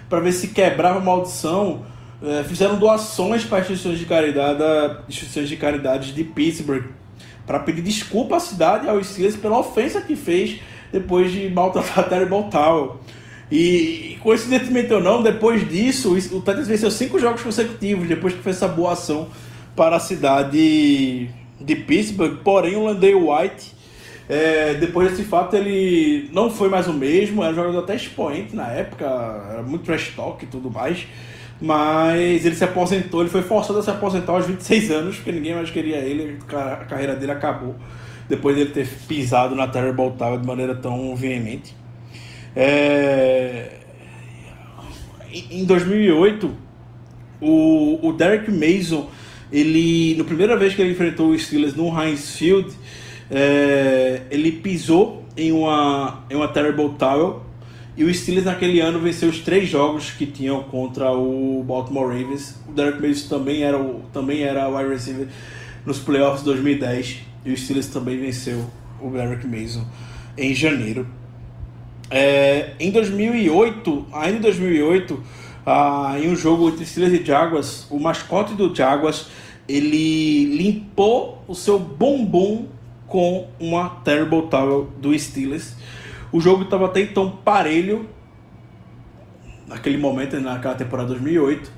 para 0.10 0.20
ver 0.20 0.34
se 0.34 0.50
quebrava 0.50 1.00
a 1.00 1.02
maldição, 1.02 1.84
é, 2.22 2.44
fizeram 2.44 2.78
doações 2.78 3.46
para 3.46 3.60
instituições 3.60 3.98
de 3.98 4.06
caridade, 4.06 4.62
instituições 5.08 5.48
de 5.48 5.56
caridade 5.56 6.12
de 6.12 6.24
Pittsburgh 6.26 6.99
para 7.50 7.58
pedir 7.58 7.82
desculpa 7.82 8.36
à 8.36 8.40
cidade 8.40 8.86
e 8.86 8.90
ao 8.90 9.04
Steelers 9.04 9.36
pela 9.36 9.58
ofensa 9.58 10.00
que 10.02 10.16
fez 10.16 10.62
depois 10.94 11.32
de 11.32 11.50
maltratar 11.50 12.08
Terrible 12.08 12.44
Tower. 12.44 12.92
E 13.52 14.20
coincidentemente 14.22 14.94
ou 14.94 15.02
não, 15.02 15.24
depois 15.24 15.68
disso, 15.68 16.14
o 16.14 16.40
Titans 16.42 16.68
venceu 16.68 16.92
cinco 16.92 17.18
jogos 17.18 17.42
consecutivos 17.42 18.08
depois 18.08 18.36
que 18.36 18.44
fez 18.44 18.58
essa 18.58 18.68
boa 18.68 18.92
ação 18.94 19.30
para 19.76 19.96
a 19.96 20.00
cidade 20.00 21.28
de 21.60 21.76
Pittsburgh. 21.76 22.38
Porém, 22.44 22.76
o 22.76 22.84
Landay 22.84 23.16
White, 23.16 23.74
é, 24.30 24.76
depois 24.76 25.10
desse 25.10 25.24
fato, 25.24 25.56
ele 25.56 26.30
não 26.32 26.52
foi 26.52 26.70
mais 26.70 26.88
o 26.88 26.94
mesmo. 26.94 27.42
Era 27.42 27.52
um 27.52 27.56
jogador 27.56 27.80
até 27.80 27.96
expoente 27.96 28.56
na 28.56 28.68
época, 28.68 29.06
era 29.52 29.64
muito 29.64 29.86
trash 29.86 30.14
talk 30.16 30.46
e 30.46 30.48
tudo 30.48 30.70
mais. 30.70 31.08
Mas 31.62 32.46
ele 32.46 32.56
se 32.56 32.64
aposentou, 32.64 33.22
ele 33.22 33.30
foi 33.30 33.42
forçado 33.42 33.80
a 33.80 33.84
se 33.84 33.90
aposentar 33.90 34.32
aos 34.34 34.46
26 34.46 34.92
anos, 34.92 35.16
porque 35.18 35.32
ninguém 35.32 35.56
mais 35.56 35.70
queria 35.70 35.98
ele, 35.98 36.38
a 36.54 36.86
carreira 36.86 37.16
dele 37.16 37.34
acabou 37.34 37.76
depois 38.30 38.56
dele 38.56 38.70
ter 38.70 38.88
pisado 39.08 39.56
na 39.56 39.68
Terrible 39.68 40.12
Tower 40.12 40.40
de 40.40 40.46
maneira 40.46 40.76
tão 40.76 41.16
veemente. 41.16 41.76
É... 42.56 43.72
Em 45.52 45.66
2008, 45.66 46.52
o, 47.42 48.08
o 48.08 48.14
Derek 48.14 48.50
Mason, 48.52 49.10
ele, 49.52 50.16
na 50.16 50.24
primeira 50.24 50.56
vez 50.56 50.76
que 50.76 50.82
ele 50.82 50.92
enfrentou 50.92 51.30
o 51.30 51.38
Steelers 51.38 51.76
no 51.76 51.90
Heinz 52.00 52.36
Field, 52.36 52.72
é... 53.32 54.22
ele 54.30 54.52
pisou 54.52 55.26
em 55.36 55.52
uma, 55.52 56.24
em 56.30 56.36
uma 56.36 56.48
Terrible 56.48 56.90
Tower 57.00 57.38
e 58.00 58.06
o 58.06 58.14
Steelers 58.14 58.46
naquele 58.46 58.80
ano 58.80 58.98
venceu 58.98 59.28
os 59.28 59.40
três 59.40 59.68
jogos 59.68 60.12
que 60.12 60.26
tinham 60.26 60.64
contra 60.64 61.12
o 61.12 61.62
Baltimore 61.68 62.08
Ravens. 62.08 62.56
O 62.66 62.72
Derek 62.72 63.06
Mason 63.06 63.28
também 63.28 63.62
era 63.62 63.78
o 63.78 64.04
também 64.14 64.42
era 64.42 64.70
wide 64.70 64.90
receiver 64.90 65.28
nos 65.86 66.00
playoffs 66.00 66.40
de 66.40 66.46
2010. 66.46 67.18
E 67.44 67.52
o 67.52 67.58
Steelers 67.58 67.88
também 67.88 68.18
venceu 68.18 68.66
o 69.02 69.10
Derrick 69.10 69.46
Mason 69.46 69.86
em 70.38 70.56
janeiro. 70.56 71.06
É, 72.10 72.72
em 72.80 72.90
2008, 72.90 74.06
ainda 74.14 74.38
em 74.38 74.42
2008, 74.44 75.22
ah, 75.66 76.16
em 76.18 76.30
um 76.30 76.38
jogo 76.38 76.70
entre 76.70 76.86
Steelers 76.86 77.20
e 77.20 77.26
Jaguars, 77.26 77.86
o 77.92 78.00
mascote 78.00 78.54
do 78.54 78.74
Jaguars 78.74 79.28
ele 79.68 80.46
limpou 80.56 81.44
o 81.50 81.54
seu 81.54 81.78
bumbum 81.78 82.68
com 83.08 83.50
uma 83.60 83.90
Terrible 84.06 84.44
Towel 84.44 84.88
do 85.02 85.20
Steelers. 85.20 85.74
O 86.32 86.40
jogo 86.40 86.64
estava 86.64 86.86
até 86.86 87.02
então 87.02 87.30
parelho 87.44 88.08
naquele 89.68 89.98
momento, 89.98 90.40
naquela 90.40 90.76
temporada 90.76 91.10
2008. 91.10 91.72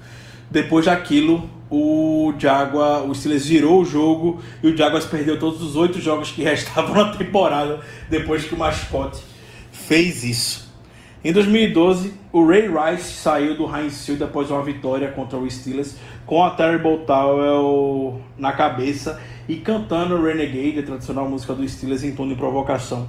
Depois 0.49 0.85
daquilo, 0.85 1.49
o 1.69 2.33
Jaguar, 2.37 3.03
o 3.03 3.15
Steelers 3.15 3.45
virou 3.45 3.81
o 3.81 3.85
jogo 3.85 4.41
e 4.61 4.67
o 4.67 4.75
Jaguars 4.75 5.05
perdeu 5.05 5.39
todos 5.39 5.61
os 5.61 5.75
oito 5.75 6.01
jogos 6.01 6.31
que 6.31 6.43
restavam 6.43 6.95
na 6.95 7.15
temporada 7.15 7.79
depois 8.09 8.43
que 8.43 8.53
o 8.53 8.57
mascote 8.57 9.21
fez 9.71 10.23
isso. 10.23 10.71
Em 11.23 11.31
2012, 11.31 12.13
o 12.33 12.45
Ray 12.45 12.67
Rice 12.67 13.11
saiu 13.13 13.55
do 13.55 13.63
Heinz 13.73 14.05
Field 14.05 14.23
após 14.23 14.49
uma 14.49 14.63
vitória 14.63 15.09
contra 15.11 15.37
o 15.37 15.49
Steelers 15.49 15.95
com 16.25 16.43
a 16.43 16.49
Terrible 16.49 17.05
Towel 17.05 18.19
na 18.37 18.51
cabeça 18.51 19.21
e 19.47 19.57
cantando 19.57 20.21
Renegade, 20.21 20.79
a 20.79 20.83
tradicional 20.83 21.29
música 21.29 21.53
do 21.53 21.67
Steelers 21.67 22.03
em 22.03 22.13
tom 22.13 22.27
de 22.27 22.35
provocação 22.35 23.07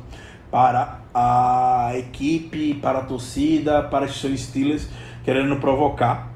para 0.53 1.01
a 1.15 1.93
equipe, 1.97 2.75
para 2.75 2.99
a 2.99 3.03
torcida, 3.03 3.83
para 3.83 4.05
os 4.05 4.21
seus 4.21 4.38
Steelers, 4.38 4.87
querendo 5.25 5.57
provocar. 5.57 6.31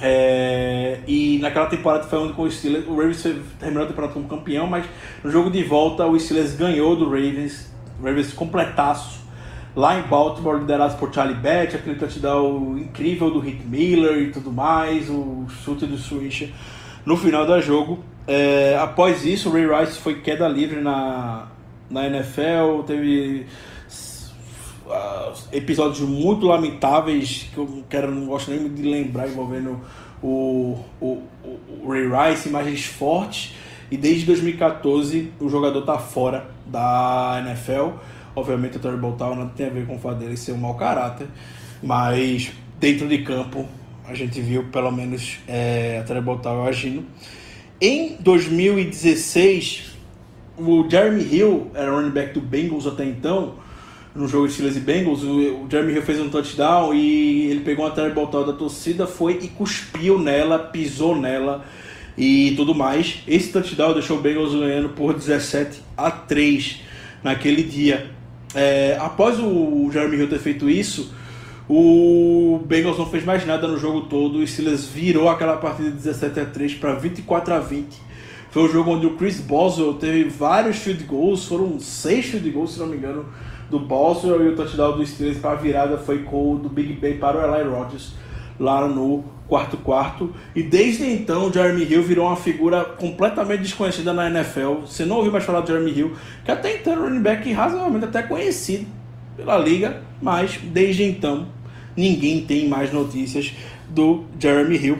É, 0.00 0.98
e 1.06 1.38
naquela 1.38 1.66
temporada 1.66 2.04
foi 2.04 2.18
onde 2.18 2.32
com 2.32 2.42
o 2.42 2.50
Steelers, 2.50 2.86
o 2.86 2.96
Ravens 2.96 3.22
terminou 3.58 3.84
a 3.84 3.86
temporada 3.86 4.12
como 4.12 4.28
campeão, 4.28 4.66
mas 4.66 4.84
no 5.22 5.30
jogo 5.30 5.50
de 5.50 5.62
volta 5.62 6.04
o 6.04 6.18
Steelers 6.18 6.54
ganhou 6.54 6.96
do 6.96 7.04
Ravens, 7.04 7.72
o 7.98 8.04
Ravens 8.04 8.32
completaço, 8.32 9.24
lá 9.74 9.98
em 9.98 10.02
Baltimore, 10.02 10.58
liderado 10.58 10.96
por 10.96 11.14
Charlie 11.14 11.36
Batch, 11.36 11.76
aquele 11.76 11.96
touchdown 11.96 12.76
incrível 12.76 13.30
do 13.30 13.38
Rick 13.38 13.64
Miller 13.64 14.18
e 14.18 14.32
tudo 14.32 14.50
mais, 14.50 15.08
o 15.08 15.46
chute 15.64 15.86
do 15.86 15.96
Swisher 15.96 16.50
no 17.06 17.16
final 17.16 17.46
do 17.46 17.58
jogo. 17.62 18.00
É, 18.26 18.76
após 18.80 19.24
isso, 19.24 19.48
o 19.48 19.52
Ray 19.52 19.66
Rice 19.66 20.00
foi 20.00 20.16
queda 20.20 20.48
livre 20.48 20.80
na, 20.80 21.46
na 21.90 22.06
NFL, 22.06 22.82
teve 22.86 23.46
uh, 24.86 25.32
episódios 25.52 26.00
muito 26.00 26.46
lamentáveis 26.46 27.48
que 27.52 27.58
eu 27.58 27.84
quero, 27.88 28.10
não 28.10 28.26
gosto 28.26 28.50
nem 28.50 28.68
de 28.68 28.82
lembrar 28.82 29.28
envolvendo 29.28 29.80
o, 30.22 30.78
o, 31.00 31.22
o 31.82 31.88
Ray 31.88 32.08
Rice, 32.08 32.48
imagens 32.48 32.84
fortes. 32.84 33.54
E 33.90 33.96
desde 33.96 34.26
2014 34.26 35.32
o 35.40 35.48
jogador 35.48 35.80
está 35.80 35.98
fora 35.98 36.48
da 36.66 37.42
NFL. 37.46 37.98
Obviamente 38.34 38.76
o 38.76 38.80
Terry 38.80 38.96
Boltal 38.96 39.36
não 39.36 39.48
tem 39.48 39.66
a 39.66 39.70
ver 39.70 39.86
com 39.86 39.96
o 39.96 39.98
fato 39.98 40.18
dele 40.18 40.36
ser 40.36 40.52
um 40.52 40.58
mau 40.58 40.74
caráter, 40.74 41.28
mas 41.82 42.50
dentro 42.78 43.08
de 43.08 43.18
campo 43.18 43.66
a 44.04 44.14
gente 44.14 44.40
viu 44.40 44.64
pelo 44.64 44.90
menos 44.90 45.38
é, 45.48 46.00
a 46.00 46.04
Terry 46.04 46.20
Boltal 46.20 46.66
agindo. 46.66 47.04
Em 47.80 48.16
2016 48.20 49.95
o 50.58 50.88
Jeremy 50.88 51.22
Hill 51.22 51.70
era 51.74 51.90
running 51.90 52.10
back 52.10 52.32
do 52.32 52.40
Bengals 52.40 52.86
até 52.86 53.04
então, 53.04 53.54
no 54.14 54.26
jogo 54.26 54.48
Steelers 54.48 54.76
e 54.76 54.80
Bengals, 54.80 55.22
o, 55.22 55.66
Jeremy 55.70 55.92
Hill 55.92 56.02
fez 56.02 56.20
um 56.20 56.30
touchdown 56.30 56.94
e 56.94 57.50
ele 57.50 57.60
pegou 57.60 57.84
uma 57.84 57.90
terrible 57.90 58.26
da 58.26 58.52
torcida, 58.52 59.06
foi 59.06 59.38
e 59.42 59.48
cuspiu 59.48 60.18
nela, 60.18 60.58
pisou 60.58 61.14
nela 61.14 61.64
e 62.16 62.54
tudo 62.56 62.74
mais. 62.74 63.22
Esse 63.28 63.52
touchdown 63.52 63.92
deixou 63.92 64.18
o 64.18 64.20
Bengals 64.20 64.54
ganhando 64.54 64.88
por 64.90 65.12
17 65.12 65.82
a 65.96 66.10
3 66.10 66.80
naquele 67.22 67.62
dia. 67.62 68.10
É, 68.54 68.96
após 68.98 69.38
o 69.38 69.90
Jeremy 69.92 70.16
Hill 70.16 70.28
ter 70.28 70.38
feito 70.38 70.70
isso, 70.70 71.14
o 71.68 72.62
Bengals 72.64 72.96
não 72.96 73.06
fez 73.06 73.22
mais 73.22 73.44
nada 73.44 73.68
no 73.68 73.78
jogo 73.78 74.02
todo. 74.02 74.38
O 74.38 74.46
Steelers 74.46 74.86
virou 74.86 75.28
aquela 75.28 75.58
partida 75.58 75.90
de 75.90 75.96
17 75.96 76.40
a 76.40 76.46
3 76.46 76.74
para 76.76 76.94
24 76.94 77.52
a 77.52 77.58
20 77.58 78.06
foi 78.50 78.64
o 78.64 78.72
jogo 78.72 78.92
onde 78.92 79.06
o 79.06 79.16
Chris 79.16 79.40
Boswell 79.40 79.94
teve 79.94 80.24
vários 80.24 80.78
field 80.78 81.04
goals, 81.04 81.44
foram 81.44 81.78
seis 81.78 82.26
field 82.26 82.48
goals, 82.50 82.74
se 82.74 82.80
não 82.80 82.86
me 82.86 82.96
engano, 82.96 83.26
do 83.70 83.78
Boswell 83.80 84.44
e 84.44 84.48
o 84.48 84.56
touchdown 84.56 84.96
do 84.96 85.04
Steelers 85.04 85.38
para 85.38 85.52
a 85.52 85.56
virada 85.56 85.98
foi 85.98 86.22
com 86.22 86.54
o 86.54 86.58
do 86.58 86.68
Big 86.68 86.92
Ben 86.94 87.18
para 87.18 87.38
o 87.38 87.56
Eli 87.56 87.68
Rogers 87.68 88.14
lá 88.58 88.86
no 88.86 89.24
quarto 89.48 89.76
quarto. 89.76 90.34
E 90.54 90.62
desde 90.62 91.04
então, 91.04 91.52
Jeremy 91.52 91.84
Hill 91.84 92.02
virou 92.02 92.26
uma 92.26 92.36
figura 92.36 92.84
completamente 92.84 93.62
desconhecida 93.62 94.12
na 94.12 94.28
NFL. 94.28 94.80
Você 94.86 95.04
não 95.04 95.16
ouviu 95.16 95.32
mais 95.32 95.44
falar 95.44 95.60
do 95.60 95.66
Jeremy 95.66 95.92
Hill, 95.92 96.12
que 96.44 96.50
até 96.50 96.76
então 96.76 96.92
era 96.92 97.02
um 97.02 97.04
running 97.06 97.22
back 97.22 97.52
razoavelmente 97.52 98.06
até 98.06 98.22
conhecido 98.22 98.86
pela 99.36 99.58
liga, 99.58 100.02
mas 100.20 100.58
desde 100.62 101.04
então 101.04 101.46
ninguém 101.96 102.44
tem 102.44 102.68
mais 102.68 102.92
notícias 102.92 103.52
do 103.88 104.24
Jeremy 104.38 104.76
Hill. 104.76 104.98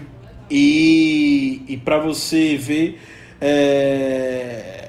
E, 0.48 1.62
e 1.66 1.76
para 1.78 1.98
você 1.98 2.56
ver 2.56 3.00
é, 3.40 4.88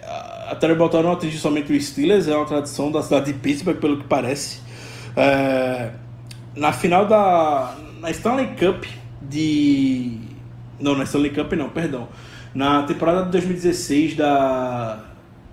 a 0.49 0.55
Terry 0.55 0.75
não 0.75 1.11
atinge 1.11 1.37
somente 1.37 1.71
o 1.73 1.81
Steelers, 1.81 2.27
é 2.27 2.35
uma 2.35 2.45
tradição 2.45 2.91
da 2.91 3.01
cidade 3.01 3.33
de 3.33 3.39
Pittsburgh, 3.39 3.77
pelo 3.77 3.97
que 3.97 4.05
parece. 4.05 4.59
É, 5.15 5.91
na 6.55 6.71
final 6.71 7.05
da 7.05 7.75
na 7.99 8.11
Stanley 8.11 8.47
Cup 8.55 8.85
de. 9.21 10.17
Não, 10.79 10.95
na 10.95 11.03
Stanley 11.03 11.31
Cup 11.31 11.51
não, 11.53 11.69
perdão. 11.69 12.07
Na 12.53 12.83
temporada 12.83 13.25
de 13.25 13.31
2016 13.31 14.15
da, 14.15 15.03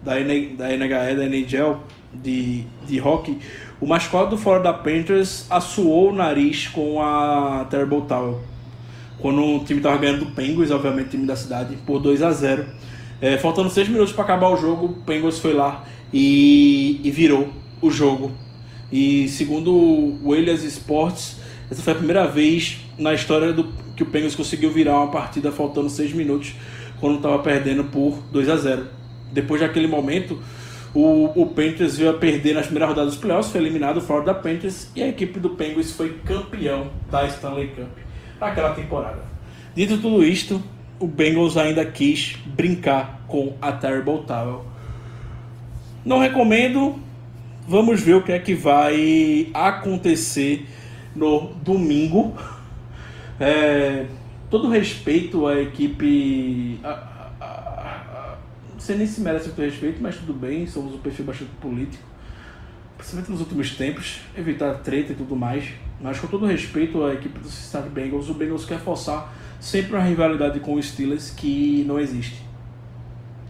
da, 0.02 0.20
N, 0.20 0.56
da 0.56 0.68
NHE, 0.68 1.16
da 1.16 1.24
NHL 1.26 1.80
de, 2.12 2.64
de 2.86 3.00
hockey, 3.00 3.38
o 3.80 3.86
mascote 3.86 4.30
do 4.30 4.38
Florida 4.38 4.72
Panthers 4.72 5.46
assoou 5.50 6.10
o 6.10 6.14
nariz 6.14 6.68
com 6.68 7.02
a 7.02 7.66
Terrible 7.68 8.02
Tower. 8.02 8.36
Quando 9.18 9.42
o 9.42 9.64
time 9.64 9.80
estava 9.80 9.96
ganhando 9.96 10.24
do 10.24 10.32
Penguins, 10.32 10.70
obviamente, 10.70 11.10
time 11.10 11.26
da 11.26 11.36
cidade, 11.36 11.76
por 11.86 12.00
2 12.00 12.22
a 12.22 12.32
0 12.32 12.66
é, 13.20 13.38
faltando 13.38 13.70
6 13.70 13.88
minutos 13.88 14.12
para 14.12 14.24
acabar 14.24 14.50
o 14.50 14.56
jogo, 14.56 14.86
o 14.86 14.92
Penguins 15.02 15.38
foi 15.38 15.54
lá 15.54 15.84
e, 16.12 17.00
e 17.02 17.10
virou 17.10 17.48
o 17.80 17.90
jogo. 17.90 18.32
E 18.92 19.28
segundo 19.28 19.72
o 20.22 20.34
Elias 20.34 20.62
Sports, 20.64 21.36
essa 21.70 21.80
foi 21.80 21.92
a 21.92 21.96
primeira 21.96 22.26
vez 22.26 22.80
na 22.98 23.14
história 23.14 23.52
do 23.52 23.72
que 23.96 24.02
o 24.02 24.06
Penguins 24.06 24.34
conseguiu 24.34 24.70
virar 24.70 24.96
uma 24.96 25.10
partida 25.10 25.50
faltando 25.50 25.88
6 25.88 26.12
minutos, 26.12 26.54
quando 27.00 27.16
estava 27.16 27.38
perdendo 27.38 27.84
por 27.84 28.18
2 28.32 28.48
a 28.48 28.56
0 28.56 28.86
Depois 29.32 29.60
daquele 29.60 29.86
momento, 29.86 30.38
o, 30.92 31.30
o 31.34 31.46
Panthers 31.46 31.96
veio 31.96 32.10
a 32.10 32.14
perder 32.14 32.54
nas 32.54 32.66
primeiras 32.66 32.90
rodadas 32.90 33.14
dos 33.14 33.20
playoffs, 33.20 33.50
foi 33.50 33.60
eliminado 33.60 34.00
fora 34.00 34.24
da 34.24 34.34
Panthers 34.34 34.88
e 34.94 35.02
a 35.02 35.08
equipe 35.08 35.40
do 35.40 35.50
Penguins 35.50 35.92
foi 35.92 36.18
campeão 36.24 36.90
da 37.10 37.26
Stanley 37.26 37.68
Cup 37.68 38.03
naquela 38.44 38.74
temporada. 38.74 39.22
Dito 39.74 39.98
tudo 39.98 40.24
isto, 40.24 40.62
o 40.98 41.06
Bengals 41.06 41.56
ainda 41.56 41.84
quis 41.84 42.36
brincar 42.46 43.24
com 43.26 43.54
a 43.60 43.72
Terrible 43.72 44.22
Towel. 44.26 44.64
Não 46.04 46.18
recomendo. 46.18 47.02
Vamos 47.66 48.00
ver 48.02 48.14
o 48.14 48.22
que 48.22 48.30
é 48.30 48.38
que 48.38 48.54
vai 48.54 49.48
acontecer 49.54 50.66
no 51.16 51.54
domingo. 51.62 52.34
É, 53.40 54.06
todo 54.50 54.68
respeito 54.68 55.46
à 55.46 55.60
equipe. 55.60 56.78
A, 56.84 56.88
a, 56.88 57.44
a, 57.44 58.36
não 58.72 58.78
sei 58.78 58.96
nem 58.96 59.06
se 59.06 59.20
merece 59.22 59.48
todo 59.48 59.64
respeito, 59.64 59.98
mas 60.00 60.16
tudo 60.16 60.34
bem. 60.34 60.66
Somos 60.66 60.94
um 60.94 60.98
perfil 60.98 61.24
bastante 61.24 61.50
político. 61.60 62.13
Principalmente 63.04 63.30
nos 63.32 63.40
últimos 63.40 63.70
tempos. 63.76 64.20
Evitar 64.36 64.74
treta 64.78 65.12
e 65.12 65.14
tudo 65.14 65.36
mais. 65.36 65.64
Mas 66.00 66.18
com 66.18 66.26
todo 66.26 66.46
respeito 66.46 67.04
à 67.04 67.12
equipe 67.12 67.38
do 67.38 67.48
Cincinnati 67.48 67.90
Bengals, 67.90 68.30
o 68.30 68.34
Bengals 68.34 68.64
quer 68.64 68.78
forçar 68.80 69.32
sempre 69.60 69.94
uma 69.94 70.02
rivalidade 70.02 70.58
com 70.60 70.74
o 70.74 70.82
Steelers 70.82 71.30
que 71.30 71.84
não 71.86 72.00
existe. 72.00 72.42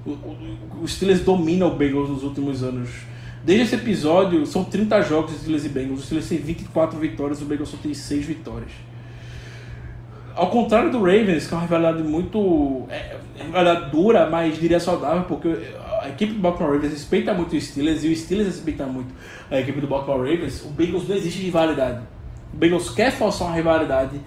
O, 0.05 0.11
o, 0.11 0.81
o 0.83 0.89
Steelers 0.89 1.21
domina 1.21 1.67
o 1.67 1.77
Bengals 1.77 2.11
nos 2.11 2.25
últimos 2.25 2.63
anos. 2.65 2.91
Desde 3.45 3.65
esse 3.65 3.75
episódio, 3.77 4.45
são 4.45 4.65
30 4.65 5.03
jogos 5.03 5.33
de 5.33 5.39
Steelers 5.39 5.65
e 5.65 5.69
Bengals. 5.69 6.01
O 6.01 6.03
Steelers 6.03 6.29
tem 6.29 6.39
24 6.39 6.99
vitórias, 6.99 7.41
o 7.41 7.45
Bengals 7.45 7.69
só 7.69 7.77
tem 7.77 7.95
6 7.95 8.27
vitórias. 8.27 8.73
Ao 10.35 10.51
contrário 10.51 10.91
do 10.91 10.99
Ravens, 10.99 11.47
que 11.47 11.55
é 11.55 11.57
uma 11.57 11.63
rivalidade 11.63 12.03
muito. 12.03 12.87
É, 12.89 13.17
é 13.39 13.43
rivalidade 13.45 13.91
dura, 13.93 14.29
mas 14.29 14.59
diria 14.59 14.81
saudável, 14.81 15.23
porque 15.25 15.49
a 16.05 16.11
equipe 16.11 16.35
do 16.35 16.39
Baltimore 16.39 16.75
Ravens 16.75 16.93
respeita 16.93 17.33
muito 17.33 17.57
o 17.57 17.61
Steelers 17.61 18.05
e 18.05 18.09
o 18.09 18.17
Steelers 18.17 18.49
respeita 18.49 18.85
muito 18.85 19.09
a 19.51 19.59
equipe 19.59 19.81
do 19.81 19.87
Baltimore 19.87 20.19
Ravens. 20.19 20.63
O 20.63 20.69
Bengals 20.69 21.09
não 21.09 21.17
existe 21.17 21.41
rivalidade. 21.41 22.03
O 22.53 22.57
Bengals 22.57 22.91
quer 22.91 23.11
forçar 23.11 23.49
uma 23.49 23.57
rivalidade 23.57 24.21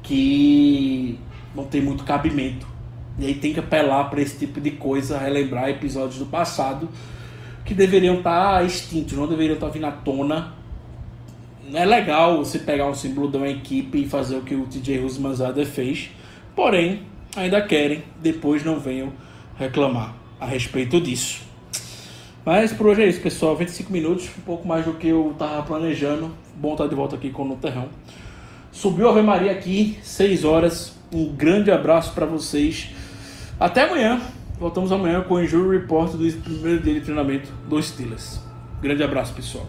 que 0.00 1.18
não 1.52 1.64
tem 1.64 1.82
muito 1.82 2.04
cabimento. 2.04 2.68
E 3.18 3.26
aí 3.26 3.34
tem 3.34 3.52
que 3.52 3.58
apelar 3.58 4.04
para 4.10 4.20
esse 4.20 4.38
tipo 4.38 4.60
de 4.60 4.70
coisa, 4.72 5.18
relembrar 5.18 5.68
episódios 5.68 6.18
do 6.18 6.26
passado 6.26 6.88
que 7.64 7.74
deveriam 7.74 8.18
estar 8.18 8.58
tá 8.58 8.62
extintos, 8.62 9.18
não 9.18 9.26
deveriam 9.26 9.54
estar 9.54 9.66
tá 9.66 9.72
vindo 9.72 9.86
à 9.86 9.92
tona. 9.92 10.52
Não 11.68 11.80
é 11.80 11.84
legal 11.84 12.38
você 12.38 12.60
pegar 12.60 12.86
um 12.86 12.94
símbolo 12.94 13.28
de 13.28 13.38
uma 13.38 13.48
equipe 13.48 14.02
e 14.02 14.08
fazer 14.08 14.36
o 14.36 14.42
que 14.42 14.54
o 14.54 14.66
TJ 14.66 14.98
Rusmanzada 14.98 15.66
fez, 15.66 16.10
porém, 16.54 17.02
ainda 17.34 17.60
querem, 17.60 18.04
depois 18.22 18.64
não 18.64 18.78
venham 18.78 19.12
reclamar. 19.58 20.23
A 20.40 20.46
respeito 20.46 21.00
disso. 21.00 21.42
Mas 22.44 22.72
por 22.72 22.88
hoje 22.88 23.02
é 23.02 23.08
isso, 23.08 23.20
pessoal. 23.20 23.56
25 23.56 23.92
minutos, 23.92 24.28
um 24.38 24.42
pouco 24.42 24.68
mais 24.68 24.84
do 24.84 24.94
que 24.94 25.08
eu 25.08 25.34
tava 25.38 25.62
planejando. 25.62 26.30
Bom 26.56 26.72
estar 26.72 26.86
de 26.86 26.94
volta 26.94 27.16
aqui 27.16 27.30
com 27.30 27.48
o 27.48 27.56
Terrão. 27.56 27.88
Subiu 28.70 29.08
a 29.08 29.12
Ave 29.12 29.22
Maria 29.22 29.52
aqui, 29.52 29.98
6 30.02 30.44
horas. 30.44 30.94
Um 31.12 31.32
grande 31.32 31.70
abraço 31.70 32.12
para 32.12 32.26
vocês. 32.26 32.90
Até 33.58 33.84
amanhã. 33.84 34.20
Voltamos 34.58 34.92
amanhã 34.92 35.22
com 35.22 35.34
o 35.34 35.42
Injury 35.42 35.78
Report 35.78 36.12
do 36.12 36.32
primeiro 36.42 36.82
dia 36.82 36.94
de 36.94 37.00
treinamento 37.00 37.50
dos 37.68 37.86
Steelers. 37.86 38.40
Grande 38.80 39.02
abraço, 39.02 39.34
pessoal. 39.34 39.66